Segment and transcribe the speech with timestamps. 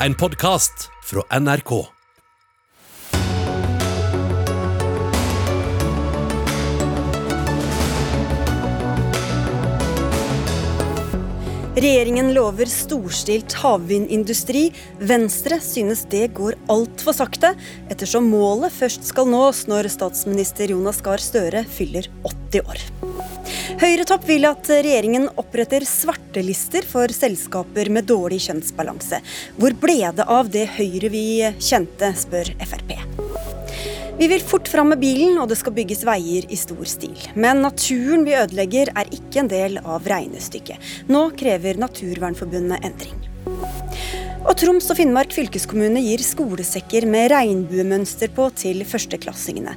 [0.00, 1.70] En podkast fra NRK.
[11.76, 14.68] Regjeringen lover storstilt havvindindustri.
[15.00, 17.54] Venstre synes det går altfor sakte,
[17.88, 22.12] ettersom målet først skal nås når statsminister Jonas Gahr Støre fyller
[22.52, 23.05] 80 år.
[23.76, 29.18] Høyretopp vil at regjeringen oppretter svartelister for selskaper med dårlig kjønnsbalanse.
[29.60, 31.24] Hvor ble det av det Høyre vi
[31.60, 32.94] kjente, spør Frp.
[34.16, 37.18] Vi vil fort fram med bilen, og det skal bygges veier i stor stil.
[37.36, 40.86] Men naturen vi ødelegger er ikke en del av regnestykket.
[41.12, 43.18] Nå krever Naturvernforbundet endring.
[44.46, 49.76] Og Troms og Finnmark fylkeskommune gir skolesekker med regnbuemønster på til førsteklassingene.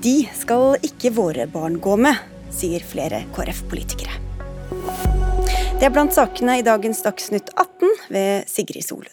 [0.00, 2.16] De skal ikke våre barn gå med,
[2.56, 4.22] sier flere KrF-politikere.
[5.76, 9.12] Det er blant sakene i dagens Dagsnytt 18 ved Sigrid Solund.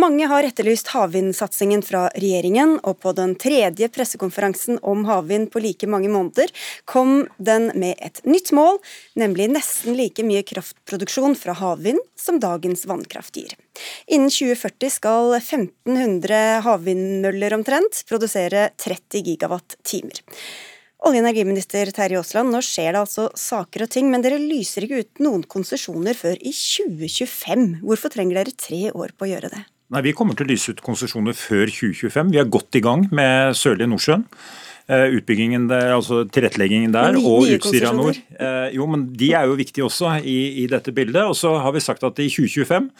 [0.00, 5.86] Mange har etterlyst havvindsatsingen fra regjeringen, og på den tredje pressekonferansen om havvind på like
[5.86, 6.50] mange måneder
[6.90, 8.80] kom den med et nytt mål,
[9.14, 13.54] nemlig nesten like mye kraftproduksjon fra havvind som dagens vannkraft gir.
[14.10, 20.24] Innen 2040 skal 1500 havvindmøller omtrent produsere 30 gigawatt-timer.
[21.04, 24.86] Olje- og energiminister Terje Aasland, nå skjer det altså saker og ting, men dere lyser
[24.86, 27.82] ikke ut noen konsesjoner før i 2025.
[27.84, 29.60] Hvorfor trenger dere tre år på å gjøre det?
[29.92, 32.32] Nei, Vi kommer til å lyse ut konsesjoner før 2025.
[32.32, 34.24] Vi er godt i gang med Sørlige Nordsjøen.
[34.84, 38.18] Eh, utbyggingen der, altså tilretteleggingen der, og Utsira nord.
[38.36, 41.22] Eh, jo, men De er jo viktige også i, i, dette bildet.
[41.24, 42.90] Og så har vi sagt at i 2025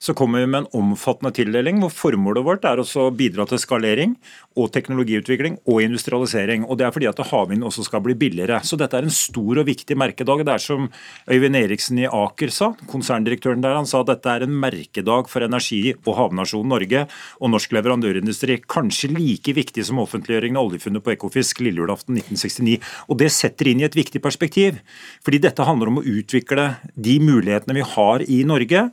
[0.00, 4.14] så kommer vi med en omfattende tildeling, hvor formålet vårt er å bidra til skalering
[4.56, 6.64] og teknologiutvikling og industrialisering.
[6.64, 8.62] Og Det er fordi at havvind også skal bli billigere.
[8.64, 10.46] Så dette er en stor og viktig merkedag.
[10.48, 10.88] Det er som
[11.28, 15.44] Øyvind Eriksen i Aker sa, konserndirektøren der, han sa at dette er en merkedag for
[15.44, 17.04] energi- og havnasjonen Norge
[17.40, 18.62] og norsk leverandørindustri.
[18.64, 22.78] Kanskje like viktig som offentliggjøringen av oljefunnet på Ekofisk lille 1969.
[23.08, 24.80] Og Det setter inn i et viktig perspektiv.
[25.24, 28.88] Fordi dette handler om å utvikle de mulighetene vi har i Norge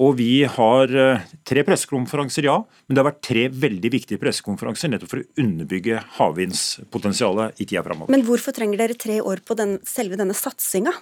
[0.00, 2.56] og vi har eh, tre pressekonferanser, ja,
[2.86, 7.84] men det har vært tre veldig viktige pressekonferanser nettopp for å underbygge havvindspotensialet i tida
[7.84, 8.12] framover.
[8.12, 10.94] Men hvorfor trenger dere tre år på den, selve denne satsinga?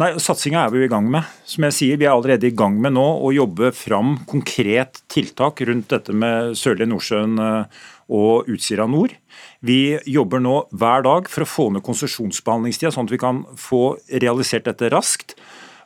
[0.00, 1.28] Nei, Satsinga er vi jo i gang med.
[1.46, 5.60] Som jeg sier, Vi er allerede i gang med nå å jobbe fram konkret tiltak
[5.68, 9.14] rundt dette med Sørlige Nordsjøen eh, og Utsira nord.
[9.64, 13.94] Vi jobber nå hver dag for å få ned konsesjonsbehandlingstida, sånn at vi kan få
[14.12, 15.38] realisert dette raskt.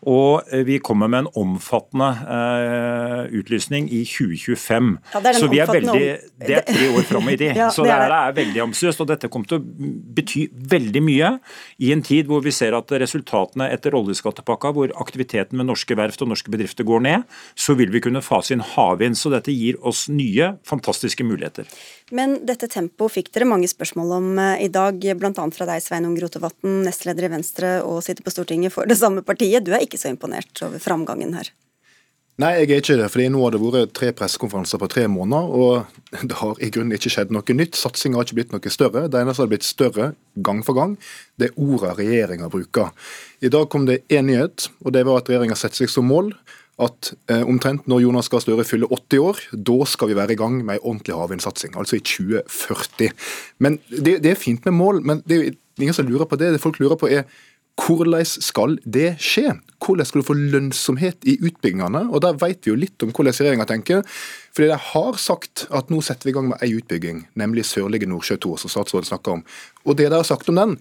[0.06, 4.92] Og eh, vi kommer med en omfattende uh, utlysning i 2025.
[5.14, 6.04] Ja, det så vi er veldig,
[6.44, 7.56] det er tre år fram i tid.
[7.62, 9.02] ja, så det er, det er veldig ambisiøst.
[9.02, 11.32] Og dette kommer til å bety veldig mye
[11.82, 16.22] i en tid hvor vi ser at resultatene etter oljeskattepakka, hvor aktiviteten med norske verft
[16.22, 17.26] og norske bedrifter går ned,
[17.58, 19.18] så vil vi kunne fase inn havvind.
[19.18, 21.66] Så dette gir oss nye, fantastiske muligheter.
[22.14, 25.32] Men dette tempoet fikk dere mange spørsmål om eh, i dag, bl.a.
[25.54, 29.66] fra deg, Sveinung Rotevatn, nestleder i Venstre og sitter på Stortinget for det samme partiet.
[29.66, 31.52] Du er ikke så imponert over framgangen her?
[32.38, 33.06] Nei, jeg er ikke det.
[33.10, 36.94] fordi Nå har det vært tre pressekonferanser på tre måneder, og det har i grunnen
[36.94, 37.74] ikke skjedd noe nytt.
[37.74, 39.08] Satsinga har ikke blitt noe større.
[39.10, 40.12] Det eneste som har blitt større
[40.46, 40.94] gang for gang,
[41.36, 42.94] det er orda regjeringa bruker.
[43.42, 46.30] I dag kom det én nyhet, og det var at regjeringa setter seg som mål
[46.78, 50.38] at eh, omtrent når Jonas Gahr Støre fyller 80 år, da skal vi være i
[50.38, 51.74] gang med ei ordentlig havvindsatsing.
[51.78, 53.10] Altså i 2040.
[53.64, 56.52] Men det, det, er fint med mål, men det er ingen som lurer på det.
[56.54, 57.26] Det folk lurer på er
[57.78, 59.52] hvordan skal det skje?
[59.78, 62.08] Hvordan skal du få lønnsomhet i utbyggingene?
[62.10, 64.02] Og Der vet vi jo litt om hvordan regjeringa tenker.
[64.58, 68.08] Fordi de har sagt at nå setter vi i gang med ei utbygging, nemlig Sørlige
[68.10, 69.44] Nordsjø 2, som statsråden snakker om.
[69.86, 70.72] Og det de har sagt om den,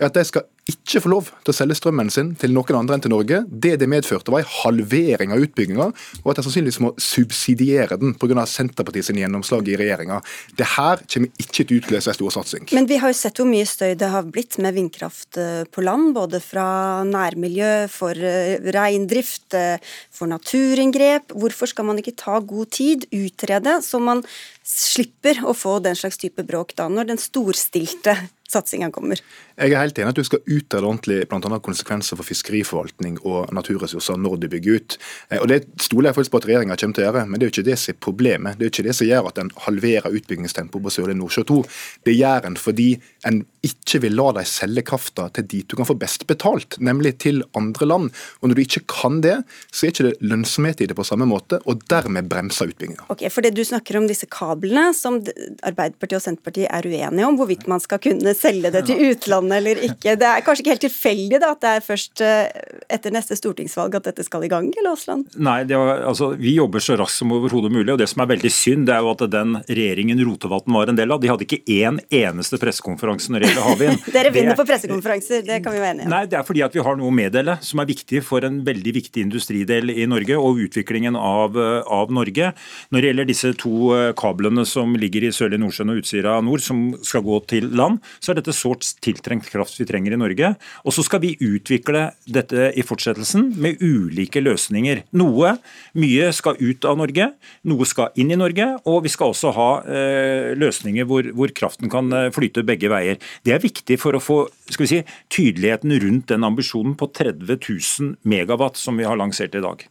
[0.00, 2.96] er at de skal ikke få lov til å selge strømmen sin til noen andre
[2.96, 3.38] enn til Norge.
[3.46, 5.86] Det det medførte, var en halvering av utbygginga,
[6.24, 8.42] og at de sannsynligvis må subsidiere den pga.
[8.50, 10.18] Senterpartiet sin gjennomslag i regjeringa.
[10.58, 12.66] Det her kommer ikke til å utløse en stor satsing.
[12.76, 15.84] Men vi har jo sett hvor mye støy det har blitt med vindkraft eh, på
[15.86, 16.66] land, både fra
[17.06, 19.78] nærmiljø, for eh, reindrift, eh,
[20.14, 21.36] for naturinngrep.
[21.38, 24.22] Hvorfor skal man ikke ta god tid, utrede, så man
[24.66, 28.16] slipper å få den slags type bråk da, når den storstilte
[28.50, 29.20] satsinga kommer?
[29.56, 31.58] Jeg er helt enig at du skal utrede ordentlig bl.a.
[31.64, 34.96] konsekvenser for fiskeriforvaltning og naturressurser når du bygger ut.
[35.30, 37.46] Eh, og Det stoler jeg faktisk på at regjeringa kommer til å gjøre, men det
[37.46, 38.58] er jo ikke det som er problemet.
[38.58, 41.56] Det er jo ikke det som gjør at en halverer utbyggingstempoet på Sørlige Nordsjø 2.
[42.04, 42.88] Det gjør en fordi
[43.26, 47.16] en ikke vil la dem selge krafta til dit du kan få best betalt, nemlig
[47.24, 48.12] til andre land.
[48.42, 49.38] Og når du ikke kan det,
[49.72, 53.08] så er ikke det lønnsomhet i det på samme måte, og dermed bremser utbygginga.
[53.08, 55.18] Okay, for det du snakker om disse kablene, som
[55.64, 59.58] Arbeiderpartiet og Senterpartiet er uenige om, hvorvidt man skal kunne selge det til utlandet Vestlandet
[59.58, 60.16] eller ikke.
[60.18, 62.48] Det er kanskje ikke helt tilfeldig da, at det er først eh,
[62.92, 65.26] etter neste stortingsvalg at dette skal i gang, eller Aasland?
[65.36, 67.92] Nei, var, altså, vi jobber så raskt som overhodet mulig.
[67.92, 70.98] og Det som er veldig synd, det er jo at den regjeringen Rotevatn var en
[70.98, 74.08] del av, de hadde ikke én eneste pressekonferanse når det gjelder havvind.
[74.16, 76.14] Dere vinner på pressekonferanser, det kan vi være enige om.
[76.14, 78.60] Nei, det er fordi at vi har noe å meddele som er viktig for en
[78.66, 82.52] veldig viktig industridel i Norge og utviklingen av, av Norge.
[82.92, 86.62] Når det gjelder disse to eh, kablene som ligger i Sørlige Nordsjøen og Utsira nord,
[86.64, 90.52] som skal gå til land, så er dette sårt tiltrengt kraft vi trenger i Norge.
[90.84, 95.04] Og så skal vi utvikle dette i fortsettelsen med ulike løsninger.
[95.18, 95.56] Noe,
[95.98, 97.30] mye skal ut av Norge,
[97.68, 101.92] noe skal inn i Norge, og vi skal også ha eh, løsninger hvor, hvor, kraften
[101.92, 103.20] kan eh, flyte begge veier.
[103.46, 104.40] Det er viktig for å få
[104.70, 105.02] skal vi si,
[105.32, 109.86] tydeligheten rundt den ambisjonen på 30 000 megawatt som vi har lansert i dag.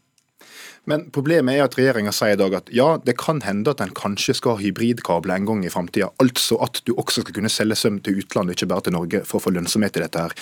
[0.90, 3.94] Men problemet er at regjeringa sier i dag at ja, det kan hende at en
[3.98, 6.12] kanskje skal ha hybridkabler en gang i framtida.
[6.22, 9.40] Altså at du også skal kunne selge søm til utlandet, ikke bare til Norge, for
[9.40, 10.36] å få lønnsomhet i dette her.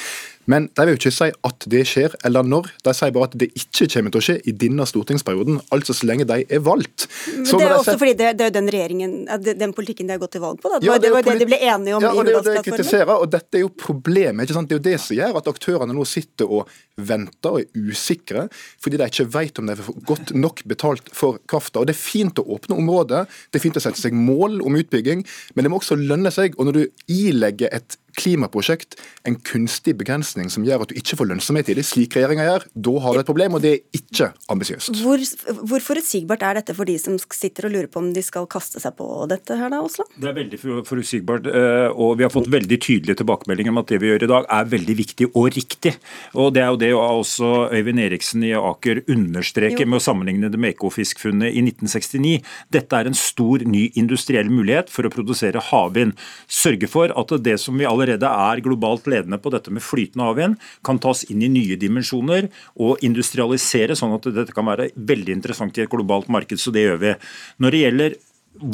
[0.50, 2.70] Men de vil jo ikke si at det skjer, eller når.
[2.84, 6.08] De sier bare at det ikke kommer til å skje i denne stortingsperioden, altså så
[6.10, 7.08] lenge de er valgt.
[7.08, 10.22] Så Men det er også fordi det, det er den regjeringen, den politikken de har
[10.22, 10.72] gått til valg på.
[10.74, 10.82] Da.
[10.82, 13.28] Det, ja, det var det, det de ble enige om ja, og jo det og
[13.32, 14.44] dette er jo problemet.
[14.46, 14.70] ikke sant?
[14.70, 18.48] Det er jo det som gjør at aktørene nå sitter og venter og er usikre,
[18.84, 21.82] fordi de ikke vet om de får godt nok betalt for krafta.
[21.82, 24.78] Og Det er fint å åpne området, det er fint å sette seg mål om
[24.80, 25.26] utbygging,
[25.56, 26.58] men det må også lønne seg.
[26.58, 31.30] og Når du ilegger et klimaprosjekt en kunstig begrensning som gjør at du ikke får
[31.32, 34.30] lønnsomhet i det, slik regjeringa gjør, da har du et problem, og det er ikke
[34.52, 35.00] ambisiøst.
[35.04, 35.24] Hvor,
[35.70, 38.82] hvor forutsigbart er dette for de som sitter og lurer på om de skal kaste
[38.84, 40.06] seg på dette her da, Oslo?
[40.18, 44.02] Det er veldig forutsigbart, eh, og vi har fått veldig tydelige tilbakemeldinger om at det
[44.04, 45.96] vi gjør i dag er veldig viktig og riktig.
[46.36, 49.90] Og Det er jo det også Øyvind Eriksen i Aker understreker jo.
[49.90, 52.36] med å sammenligne det med Ekofisk-funnet i 1969.
[52.76, 56.14] Dette er en stor ny industriell mulighet for å produsere havvind.
[56.52, 60.28] Sørge for at det som vi allerede allerede er globalt ledende på dette med flytende
[60.28, 65.38] havvind, kan tas inn i nye dimensjoner og industrialisere, sånn at dette kan være veldig
[65.40, 66.60] interessant i et globalt marked.
[66.62, 67.16] Så det gjør vi.
[67.64, 68.18] Når det gjelder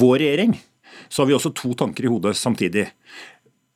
[0.04, 0.58] vår regjering,
[1.08, 2.90] så har vi også to tanker i hodet samtidig.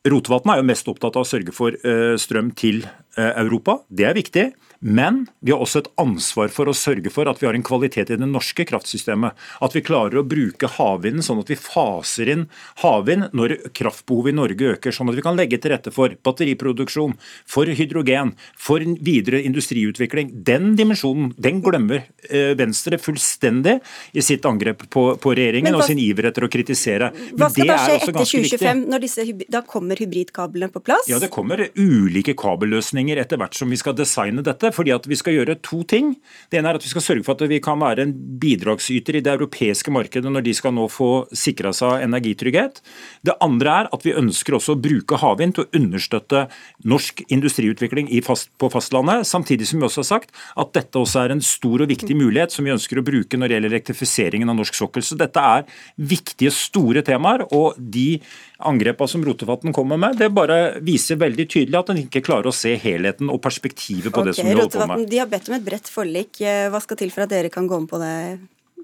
[0.04, 3.80] Rotevatn er jo mest opptatt av å sørge for eh, strøm til eh, Europa.
[3.88, 4.50] Det er viktig.
[4.84, 8.12] Men vi har også et ansvar for å sørge for at vi har en kvalitet
[8.12, 9.38] i det norske kraftsystemet.
[9.64, 12.44] At vi klarer å bruke havvinden sånn at vi faser inn
[12.82, 14.96] havvind når kraftbehovet i Norge øker.
[14.96, 17.16] Sånn at vi kan legge til rette for batteriproduksjon,
[17.48, 20.34] for hydrogen, for videre industriutvikling.
[20.44, 23.78] Den dimensjonen den glemmer eh, Venstre fullstendig
[24.12, 27.14] i sitt angrep på, på regjeringen hva, og sin iver etter å kritisere.
[27.16, 31.08] Men hva skal da skje etter 2025, når disse, da kommer hybridkablene på plass?
[31.08, 35.18] Ja, Det kommer ulike kabelløsninger etter hvert som vi skal designe dette fordi at vi
[35.20, 36.14] skal gjøre to ting.
[36.52, 39.24] Det ene er at vi skal sørge for at vi kan være en bidragsyter i
[39.24, 42.82] det europeiske markedet når de skal nå få sikra seg energitrygghet.
[43.26, 46.46] Det andre er at vi ønsker også å bruke havvind til å understøtte
[46.90, 51.36] norsk industriutvikling fast, på fastlandet, samtidig som vi også har sagt at dette også er
[51.36, 54.60] en stor og viktig mulighet som vi ønsker å bruke når det gjelder elektrifiseringen av
[54.60, 55.06] norsk sokkel.
[55.06, 55.68] Så dette er
[55.98, 57.46] viktige, store temaer.
[57.52, 58.22] og de
[58.70, 62.56] angrepene som Rotevatn kommer med, det bare viser veldig tydelig at en ikke klarer å
[62.56, 65.06] se helheten og perspektivet på okay, det som vi holder på med.
[65.12, 66.42] De har bedt om et bredt forlik.
[66.42, 68.16] Hva skal til for at dere kan gå med på det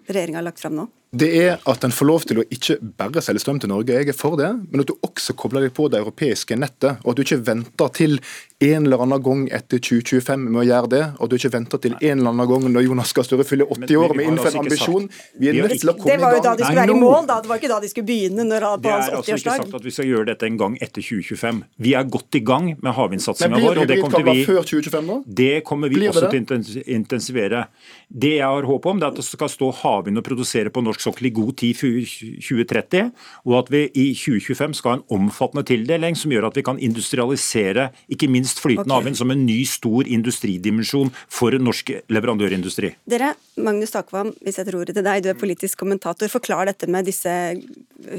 [0.09, 0.87] regjeringa har lagt fram nå?
[1.09, 4.11] Det er at en får lov til å ikke bare selge strøm til Norge, jeg
[4.11, 6.99] er for det, men at du også kobler deg på det europeiske nettet.
[7.01, 8.19] Og at du ikke venter til
[8.61, 11.81] en eller annen gang etter 2025 med å gjøre det, og at du ikke venter
[11.81, 15.07] til en eller annen gang når Jonas Gahr Støre fyller 80 år med innført ambisjon.
[15.39, 16.19] Vi er nødt til å komme i gang.
[16.19, 17.39] Det var jo da de skulle være i mål, da.
[17.41, 19.09] Det var ikke da de skulle begynne når på hans 80-årsdag.
[19.09, 21.63] Det er altså ikke sagt at vi skal gjøre dette en gang etter 2025.
[21.87, 23.81] Vi er godt i gang med havvindsatsinga vår.
[23.85, 25.19] og det kommer, vi, før 2025, da?
[25.41, 27.65] det kommer vi også til å intensivere.
[28.09, 30.83] Det jeg har håp om, det er at det skal stå havvind og produsere på
[30.83, 32.03] norsk sokkel i god tid for
[32.49, 33.13] 2030,
[33.47, 36.79] og at vi i 2025 skal ha en omfattende tildeling som gjør at vi kan
[36.81, 38.97] industrialisere ikke minst minst flytende okay.
[38.97, 42.93] havvind som en ny, stor industridimensjon for norsk leverandørindustri.
[43.09, 46.31] Dere, Magnus Takvam, hvis jeg tror ordet til deg, du er politisk kommentator.
[46.31, 47.31] Forklar dette med disse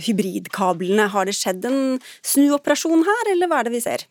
[0.06, 1.10] hybridkablene.
[1.10, 4.06] Har det skjedd en snuoperasjon her, eller hva er det vi ser?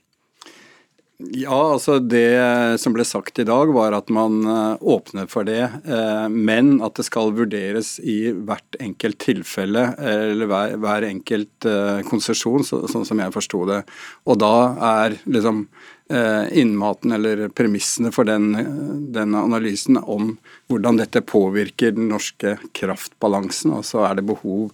[1.19, 5.65] Ja, altså Det som ble sagt i dag, var at man eh, åpner for det.
[5.83, 11.99] Eh, men at det skal vurderes i hvert enkelt tilfelle, eller hver, hver enkelt eh,
[12.07, 13.83] konsesjon, sånn som jeg forsto det.
[14.31, 14.55] Og da
[14.95, 15.65] er liksom
[16.09, 18.47] innmaten eller premissene for den,
[19.13, 20.31] den, analysen om
[20.65, 23.75] hvordan dette påvirker den norske kraftbalansen.
[23.77, 24.71] Og så er det behov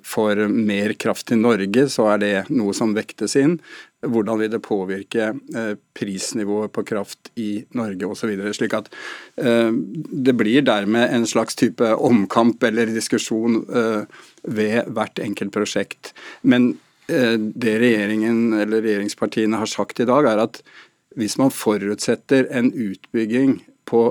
[0.00, 3.58] for mer kraft i Norge, så er det noe som vektes inn
[4.02, 8.32] hvordan vil det påvirke eh, prisnivået på kraft i Norge osv.
[8.54, 8.90] Slik at
[9.38, 9.70] eh,
[10.26, 16.14] det blir dermed en slags type omkamp eller diskusjon eh, ved hvert enkelt prosjekt.
[16.42, 16.74] Men
[17.12, 20.60] det regjeringen eller regjeringspartiene har sagt i dag, er at
[21.18, 23.56] hvis man forutsetter en utbygging
[23.90, 24.04] på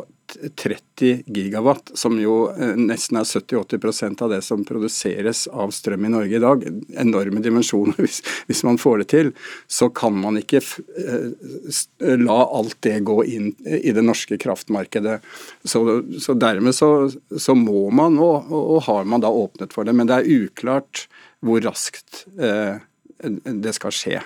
[0.55, 6.11] 30 gigawatt, som jo eh, nesten er 70-80 av det som produseres av strøm i
[6.13, 6.65] Norge i dag,
[7.03, 9.31] enorme dimensjoner hvis, hvis man får det til,
[9.67, 15.19] så kan man ikke eh, la alt det gå inn i det norske kraftmarkedet.
[15.63, 15.83] Så,
[16.21, 16.91] så dermed så,
[17.37, 21.05] så, må man, og, og, har man da åpnet for det, men det er uklart
[21.41, 22.77] hvor raskt eh,
[23.21, 24.21] det skal skje.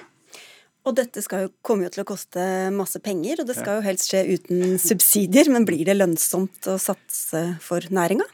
[0.86, 3.86] Og dette skal jo, kommer jo til å koste masse penger, og det skal jo
[3.88, 5.50] helst skje uten subsidier.
[5.54, 8.28] Men blir det lønnsomt å satse for næringa?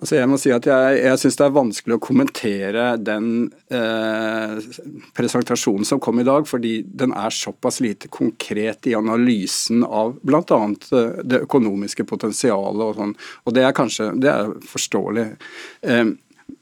[0.00, 3.26] Altså jeg må si at jeg, jeg syns det er vanskelig å kommentere den
[3.68, 4.54] eh,
[5.16, 10.40] presentasjonen som kom i dag, fordi den er såpass lite konkret i analysen av bl.a.
[10.40, 13.14] Eh, det økonomiske potensialet og sånn.
[13.44, 15.26] Og det er kanskje det er forståelig.
[15.84, 16.14] Eh,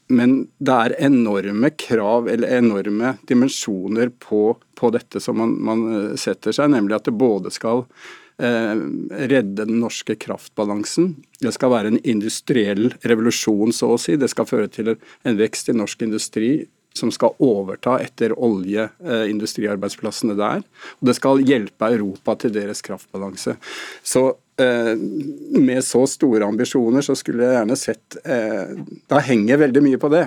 [0.09, 6.15] men det er enorme krav eller enorme dimensjoner på, på dette som man, man, eh,
[6.17, 7.83] setter seg, nemlig at det både skal
[8.41, 8.73] eh,
[9.29, 11.13] redde den norske kraftbalansen,
[11.43, 15.69] det skal være en industriell revolusjon, så å si, det skal føre til en vekst
[15.69, 16.53] i norsk industri
[16.97, 20.63] som skal overta etter oljeindustriarbeidsplassene eh, der.
[20.99, 23.55] Og det skal hjelpe Europa til deres kraftbalanse.
[24.01, 28.71] Så med så store ambisjoner, så skulle jeg gjerne sett eh,
[29.09, 30.25] Da henger veldig mye på det.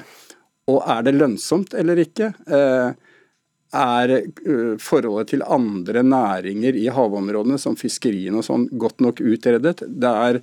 [0.73, 2.33] Og er det lønnsomt eller ikke?
[2.47, 2.93] Eh,
[3.73, 4.11] er
[4.83, 9.81] forholdet til andre næringer i havområdene, som fiskerien og sånn, godt nok utredet?
[9.89, 10.43] Det er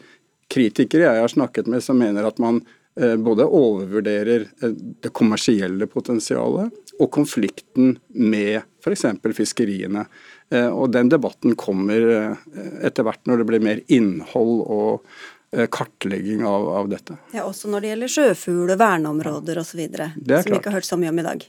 [0.49, 2.63] kritikere jeg har snakket med som mener at man
[2.99, 9.05] både overvurderer det kommersielle potensialet og konflikten med f.eks.
[9.37, 10.03] fiskeriene.
[10.49, 12.47] Eh, og den debatten kommer eh,
[12.87, 15.05] etter hvert når det blir mer innhold og
[15.53, 17.19] eh, kartlegging av, av dette.
[17.35, 20.97] Ja, Også når det gjelder sjøfugl og verneområder osv., som vi ikke har hørt så
[20.99, 21.45] mye om i dag.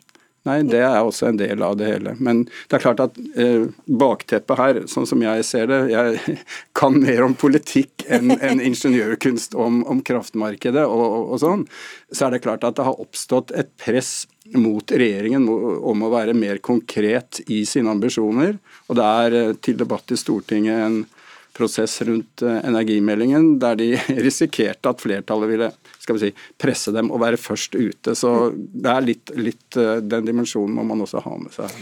[0.48, 2.14] Nei, det er også en del av det hele.
[2.16, 6.36] Men det er klart at eh, bakteppet her, sånn som jeg ser det Jeg
[6.80, 11.66] kan mer om politikk enn en ingeniørkunst om, om kraftmarkedet og, og, og, sånn.
[12.08, 14.24] Så er det klart at det har oppstått et press
[14.56, 18.56] mot regjeringen om å være mer konkret i sine ambisjoner.
[18.88, 21.02] Og det er eh, til debatt i Stortinget en
[21.52, 23.92] prosess rundt eh, energimeldingen der de
[24.26, 25.74] risikerte at flertallet ville
[26.10, 28.16] skal vi si, presse dem og være først ute.
[28.18, 31.76] Så det er litt, litt eh, den dimensjonen må man også ha med seg.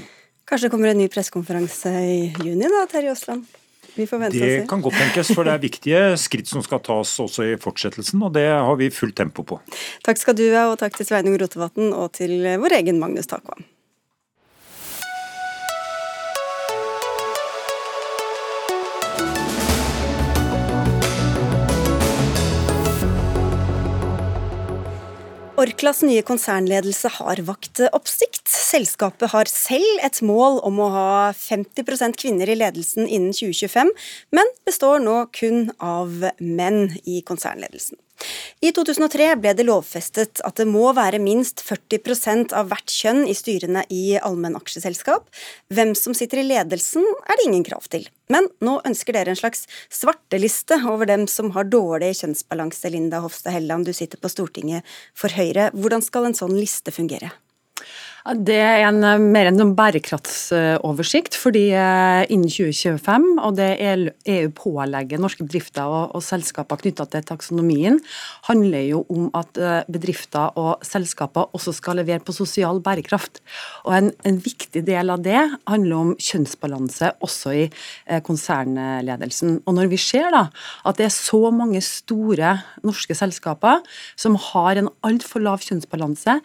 [0.49, 3.49] Kanskje det kommer en ny pressekonferanse i juni da, Terje Aasland?
[3.99, 8.21] Det kan godt tenkes, for det er viktige skritt som skal tas også i fortsettelsen,
[8.23, 9.59] og det har vi fullt tempo på.
[10.07, 13.67] Takk skal du ha, og takk til Sveinung Rotevatn og til vår egen Magnus Takvam.
[25.59, 28.45] Orklas nye konsernledelse har vakt oppsikt.
[28.47, 33.91] Selskapet har selv et mål om å ha 50% kvinner i ledelsen innen 2025,
[34.39, 37.99] men består nå kun av menn i konsernledelsen.
[38.65, 43.37] I 2003 ble det lovfestet at det må være minst 40% av hvert kjønn i
[43.37, 45.29] styrene i allmennaksjeselskap.
[45.75, 48.09] Hvem som sitter i ledelsen er det ingen krav til.
[48.33, 52.91] Men nå ønsker dere en slags svarteliste over dem som har dårlig kjønnsbalanse.
[52.93, 55.71] Linda Hofstad Helleland, du sitter på Stortinget for Høyre.
[55.77, 57.31] Hvordan skal en sånn liste fungere?
[58.29, 59.01] Det er en,
[59.33, 63.69] mer enn en bærekraftsoversikt, fordi eh, innen 2025, og det
[64.29, 67.97] EU pålegger norske bedrifter og, og selskaper knytta til taksonomien,
[68.51, 73.41] handler jo om at eh, bedrifter og selskaper også skal levere på sosial bærekraft.
[73.89, 77.65] Og en, en viktig del av det handler om kjønnsbalanse også i
[78.27, 79.63] konsernledelsen.
[79.65, 80.45] Og når vi ser da
[80.85, 83.81] at det er så mange store norske selskaper
[84.21, 86.39] som har en altfor lav kjønnsbalanse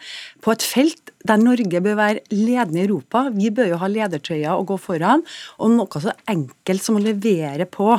[0.44, 3.26] på et felt der Norge bør være ledende i Europa.
[3.34, 5.24] Vi bør jo ha ledertrøya og gå foran.
[5.58, 7.90] Og noe så enkelt som å levere på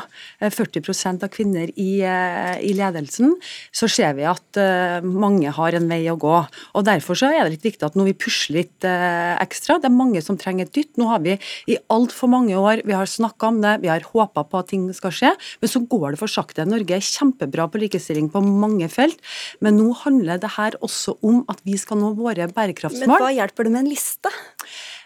[0.41, 3.35] 40 eh, av kvinner i, eh, i, ledelsen,
[3.75, 6.37] så ser vi at eh, mange har en vei å gå.
[6.75, 9.79] Og Derfor så er det litt viktig at nå vi pusler litt ekstra.
[9.81, 10.93] Det er mange som trenger et dytt.
[11.01, 11.35] Nå har vi
[11.71, 14.87] i altfor mange år vi har snakka om det, vi har håpa på at ting
[14.95, 15.31] skal skje,
[15.63, 16.67] men så går det for sakte.
[16.69, 19.21] Norge er kjempebra på likestilling på mange felt,
[19.65, 23.09] men nå handler det her også om at vi skal nå våre bærekraftsmål.
[23.09, 24.33] Men hva hjelper det med en liste?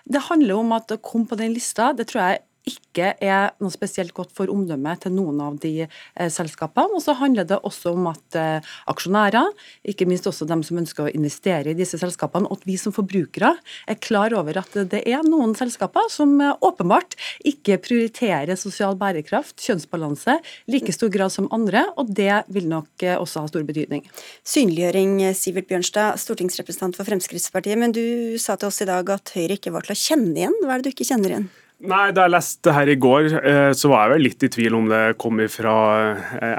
[0.09, 3.73] Det handler om at å komme på den lista, det tror jeg ikke er noe
[3.75, 6.99] spesielt godt for omdømmet til noen av de eh, selskapene.
[6.99, 9.51] Og så handler det også om at eh, aksjonærer,
[9.89, 12.95] ikke minst også dem som ønsker å investere i disse selskapene, og at vi som
[12.95, 13.55] forbrukere
[13.89, 17.17] er klar over at det er noen selskaper som eh, åpenbart
[17.49, 20.39] ikke prioriterer sosial bærekraft, kjønnsbalanse,
[20.71, 24.05] like stor grad som andre, og det vil nok eh, også ha stor betydning.
[24.47, 27.79] Synliggjøring, eh, Sivert Bjørnstad, stortingsrepresentant for Fremskrittspartiet.
[27.79, 30.61] Men du sa til oss i dag at Høyre ikke var til å kjenne igjen.
[30.63, 31.51] Hva er det du ikke kjenner igjen?
[31.79, 34.51] Nei, Da jeg leste det her i går, eh, så var jeg vel litt i
[34.51, 35.75] tvil om det kom fra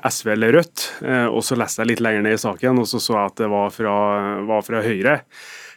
[0.07, 0.85] SV eller Rødt.
[1.27, 3.49] Og Så leste jeg litt lenger ned i saken, og så så jeg at det
[3.51, 3.95] var fra,
[4.47, 5.21] var fra Høyre.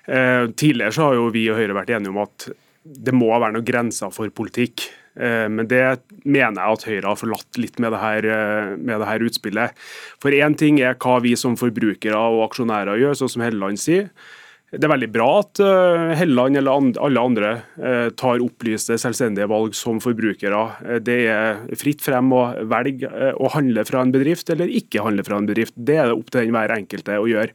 [0.07, 2.49] Tidligere så har jo vi og Høyre vært enige om at
[2.83, 4.89] det må være noen grenser for politikk.
[5.15, 8.29] Men det mener jeg at Høyre har forlatt litt med det her,
[8.79, 9.75] med det her utspillet.
[10.23, 14.11] For én ting er hva vi som forbrukere og aksjonærer gjør, sånn som Helleland sier.
[14.73, 15.61] Det er veldig bra at
[16.17, 20.63] Helland eller alle andre eh, tar opplyste, selvstendige valg som forbrukere.
[20.87, 25.27] Eh, det er fritt frem å velge å handle fra en bedrift eller ikke handle
[25.29, 25.77] fra en bedrift.
[25.77, 27.53] Det er det opp til den hver enkelte å gjøre.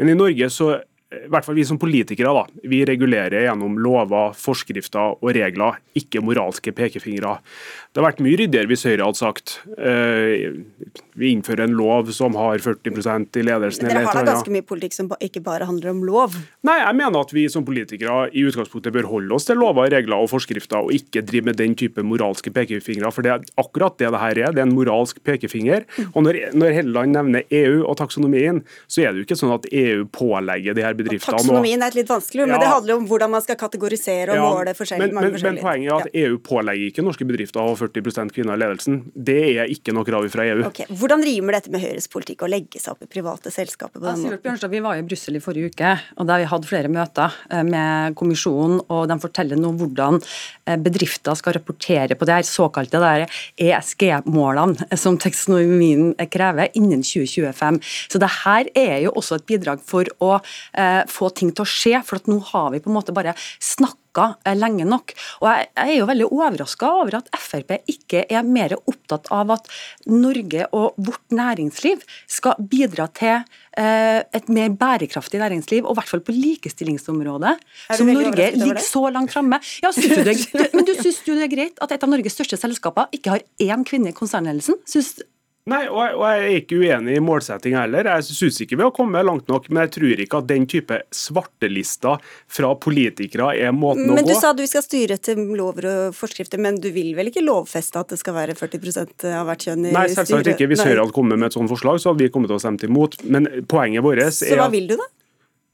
[0.00, 0.78] Men i Norge så
[1.14, 6.22] i hvert fall vi som politikere, da, vi regulerer gjennom lover, forskrifter og regler, ikke
[6.24, 7.36] moralske pekefingre.
[7.96, 10.52] Det har vært mye ryddigere hvis Høyre hadde sagt uh,
[11.16, 13.86] vi innfører en lov som har 40% i ledelsen.
[13.88, 16.34] Dere har da ganske mye politikk som ikke bare handler om lov?
[16.66, 20.26] Nei, jeg mener at vi som politikere i utgangspunktet bør holde oss til lover, regler
[20.26, 23.08] og forskrifter, og ikke drive med den type moralske pekefingre.
[23.16, 24.52] For det er akkurat det det her er.
[24.52, 25.88] Det er en moralsk pekefinger.
[26.12, 29.70] Og når, når Helleland nevner EU og taksonomien, så er det jo ikke sånn at
[29.72, 33.08] EU pålegger de her bedriftene Taksonomien er et litt vanskelig, ja, men det handler om
[33.08, 36.26] hvordan man skal kategorisere og ja, måle forskjellig, men, men, men, poenget er at ja.
[36.26, 39.00] EU pålegger ikke norske bedrifter å ha 40% kvinner i ledelsen.
[39.14, 40.64] Det er ikke noe krav fra EU.
[40.68, 40.88] Okay.
[40.90, 44.22] Hvordan rimer dette med Høyres politikk å legge seg opp i private selskaper på den
[44.24, 44.42] måten?
[44.44, 47.64] Bjørnstad, vi var i Brussel i forrige uke, og der vi hadde flere møter eh,
[47.66, 53.02] med kommisjonen, og de forteller nå hvordan eh, bedrifter skal rapportere på det her såkalte
[53.62, 57.80] ESG-målene som teknologien krever innen 2025.
[58.12, 61.70] Så det her er jo også et bidrag for å eh, få ting til å
[61.70, 64.05] skje, for at nå har vi på en måte bare snakka
[64.56, 65.14] lenge nok.
[65.42, 69.70] Og jeg, er jo veldig overraska over at Frp ikke er mer opptatt av at
[70.10, 73.36] Norge og vårt næringsliv skal bidra til
[73.76, 77.54] eh, et mer bærekraftig næringsliv, og i hvert fall på likestillingsområdet,
[77.92, 79.60] som Norge ligger så langt framme.
[79.84, 79.92] Ja,
[80.76, 83.46] men du syns jo det er greit at et av Norges største selskaper ikke har
[83.62, 84.80] én kvinne i konsernledelsen?
[84.88, 85.16] Synes
[85.66, 88.06] Nei, og jeg, og jeg, er ikke uenig i målsettinga heller.
[88.06, 90.98] Jeg syns ikke vi har kommet langt nok, men jeg tror ikke at den type
[91.10, 92.22] svartelister
[92.58, 95.88] fra politikere er måten men å gå Men Du sa du skal styre til lover
[95.90, 99.66] og forskrifter, men du vil vel ikke lovfeste at det skal være 40 av hvert
[99.66, 99.98] kjønn i styret?
[99.98, 100.70] Nei, selvsagt ikke.
[100.70, 102.86] Hvis Høyre hadde kommet med et sånt forslag, så hadde vi kommet til å stemme
[102.86, 103.18] imot.
[103.26, 105.10] Men poenget vårt er Så hva vil du, da?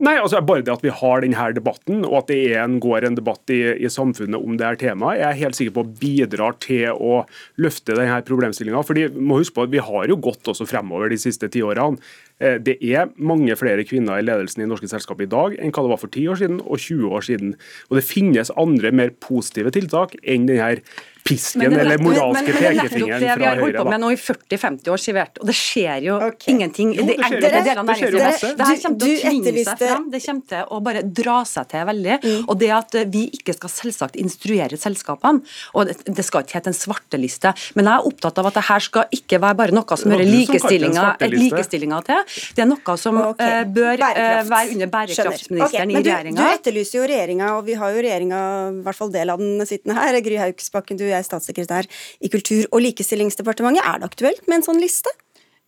[0.02, 3.14] Nei, altså Bare det at vi har denne debatten, og at det en, går en
[3.18, 6.96] debatt i, i, samfunnet om det her temaet, jeg er helt sikker på bidrar til
[6.96, 7.20] å
[7.62, 8.82] løfte denne problemstillinga.
[8.86, 12.02] Fordi må huske på at Vi har jo gått også fremover de siste ti årene.
[12.40, 15.84] Eh, det er mange flere kvinner i ledelsen i norske selskap i dag enn hva
[15.84, 17.54] det var for 10 år siden og 20 år siden.
[17.90, 20.82] Og Det finnes andre mer positive tiltak enn denne
[21.22, 23.34] pisken det, eller moralske pekefingeren fra Høyre.
[23.34, 26.16] Det vi har holdt på med nå i 40-50 år, Sivert, og det skjer jo
[26.18, 26.54] okay.
[26.54, 28.46] ingenting i de enkelte delene av næringslivet.
[28.58, 31.68] Det her kommer til å tvinge seg fram, det kommer til å bare dra seg
[31.72, 32.18] til veldig.
[32.24, 32.40] Mm.
[32.42, 36.72] Og det at vi ikke skal selvsagt instruere selskapene, og det, det skal ikke hete
[36.72, 40.00] en svarteliste, men jeg er opptatt av at det her skal ikke være bare noe
[40.02, 43.62] som hører likestillinga til, det er noe som okay.
[43.62, 45.98] uh, bør uh, være under bærekraftsministeren okay.
[45.98, 46.38] i regjeringa.
[46.38, 48.44] Du, etterlyser jo regjeringa, og vi har jo regjeringa,
[48.78, 50.20] i hvert fall del av den sittende her.
[50.22, 51.88] Gry Hauksbakken, du er statssekretær
[52.22, 53.84] i Kultur- og likestillingsdepartementet.
[53.86, 55.12] Er det aktuelt med en sånn liste?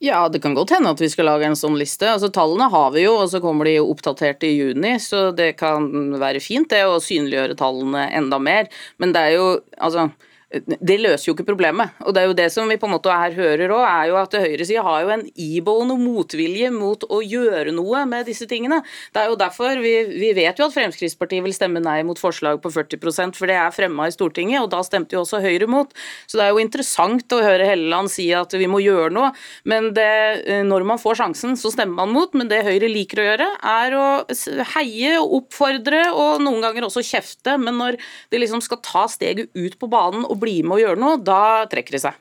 [0.05, 2.09] Ja, det kan godt hende at vi skal lage en sånn liste.
[2.11, 5.55] Altså, Tallene har vi jo, og så kommer de jo oppdatert i juni, så det
[5.61, 5.87] kan
[6.21, 8.69] være fint det å synliggjøre tallene enda mer.
[9.01, 9.47] Men det er jo,
[9.79, 10.11] altså
[10.63, 11.95] det løser jo ikke problemet.
[12.05, 14.19] Og det er jo det som vi på en måte her hører òg, er jo
[14.21, 18.81] at høyresida har jo en iboende motvilje mot å gjøre noe med disse tingene.
[19.15, 22.61] Det er jo derfor vi, vi vet jo at Fremskrittspartiet vil stemme nei mot forslag
[22.63, 25.91] på 40% for det er fremma i Stortinget, og da stemte jo også Høyre mot.
[26.31, 29.33] Så det er jo interessant å høre Helleland si at vi må gjøre noe,
[29.69, 30.11] men det,
[30.47, 32.35] eh, når man får sjansen, så stemmer man mot.
[32.35, 34.07] Men det Høyre liker å gjøre, er å
[34.75, 37.57] heie og oppfordre, og noen ganger også kjefte.
[37.61, 37.99] Men når
[38.33, 41.65] det liksom skal ta steget ut på banen og bli med og gjøre noe, da
[41.71, 42.21] trekker de seg.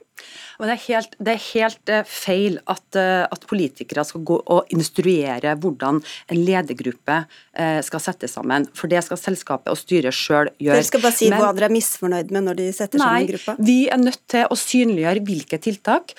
[0.59, 4.37] men det er helt, det er helt uh, feil at, uh, at, politikere skal gå
[4.53, 8.67] og instruere hvordan en ledergruppe uh, skal settes sammen.
[8.77, 10.77] For det skal selskapet og styret sjøl gjøre.
[10.77, 13.31] Dere skal bare si men, hva dere er misfornøyd med når de setter nei, sammen
[13.33, 13.57] gruppa?
[13.71, 16.15] Vi er nødt til å synliggjøre hvilke tiltak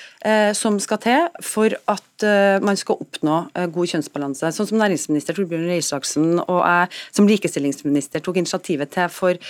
[0.58, 3.38] som skal til for at man skal oppnå
[3.74, 4.50] god kjønnsbalanse.
[4.54, 9.40] Sånn som næringsminister Torbjørn Røe Isaksen og jeg som likestillingsminister tok initiativet til for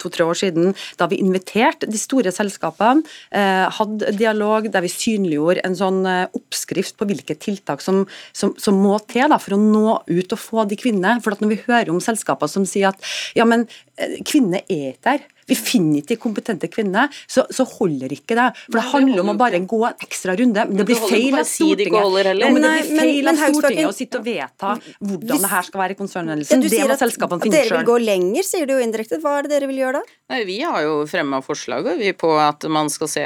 [0.00, 3.04] to-tre år siden, da vi inviterte de store selskapene
[3.34, 8.04] Eh, hadde dialog der vi synliggjorde en sånn eh, oppskrift på hvilke tiltak som,
[8.36, 11.18] som, som må til da, for å nå ut og få de kvinnene.
[11.24, 13.66] For Når vi hører om selskaper som sier at ja, men
[13.98, 18.36] eh, kvinner er ikke der, vi finner ikke de kompetente kvinnene, så, så, holder ikke
[18.38, 18.48] det.
[18.68, 20.66] For det handler om å bare gå en ekstra runde.
[20.70, 24.20] Men det blir feil av Stortinget, ja, men det blir feil av Stortinget å sitte
[24.20, 26.64] og vedta hvordan det her skal være i konsernledelsen.
[26.64, 27.70] Det må selskapene finne sjøl.
[27.70, 29.20] Dere vil gå lenger, sier du jo indirekte.
[29.22, 30.18] Hva er det dere vil gjøre da?
[30.34, 33.24] Nei, vi har jo fremma forslaget på at man skal se,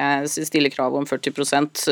[0.48, 1.30] stille krav om 40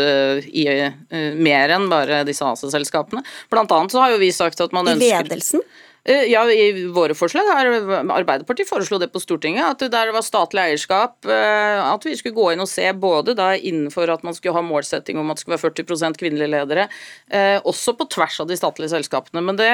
[0.01, 3.23] eh, i uh, mer enn bare disse ASA-selskapene.
[3.53, 5.65] Blant annet så har jo vi sagt at man ønsker I ledelsen?
[6.07, 10.63] Eh, ja, I våre forslag Arbeiderpartiet foreslo det på Stortinget, at der det var statlig
[10.63, 14.55] eierskap, eh, at vi skulle gå inn og se både da innenfor at man skulle
[14.55, 16.87] ha målsetting om at det skulle være 40% kvinnelige ledere,
[17.31, 19.43] eh, også på tvers av de statlige selskapene.
[19.43, 19.67] Men Det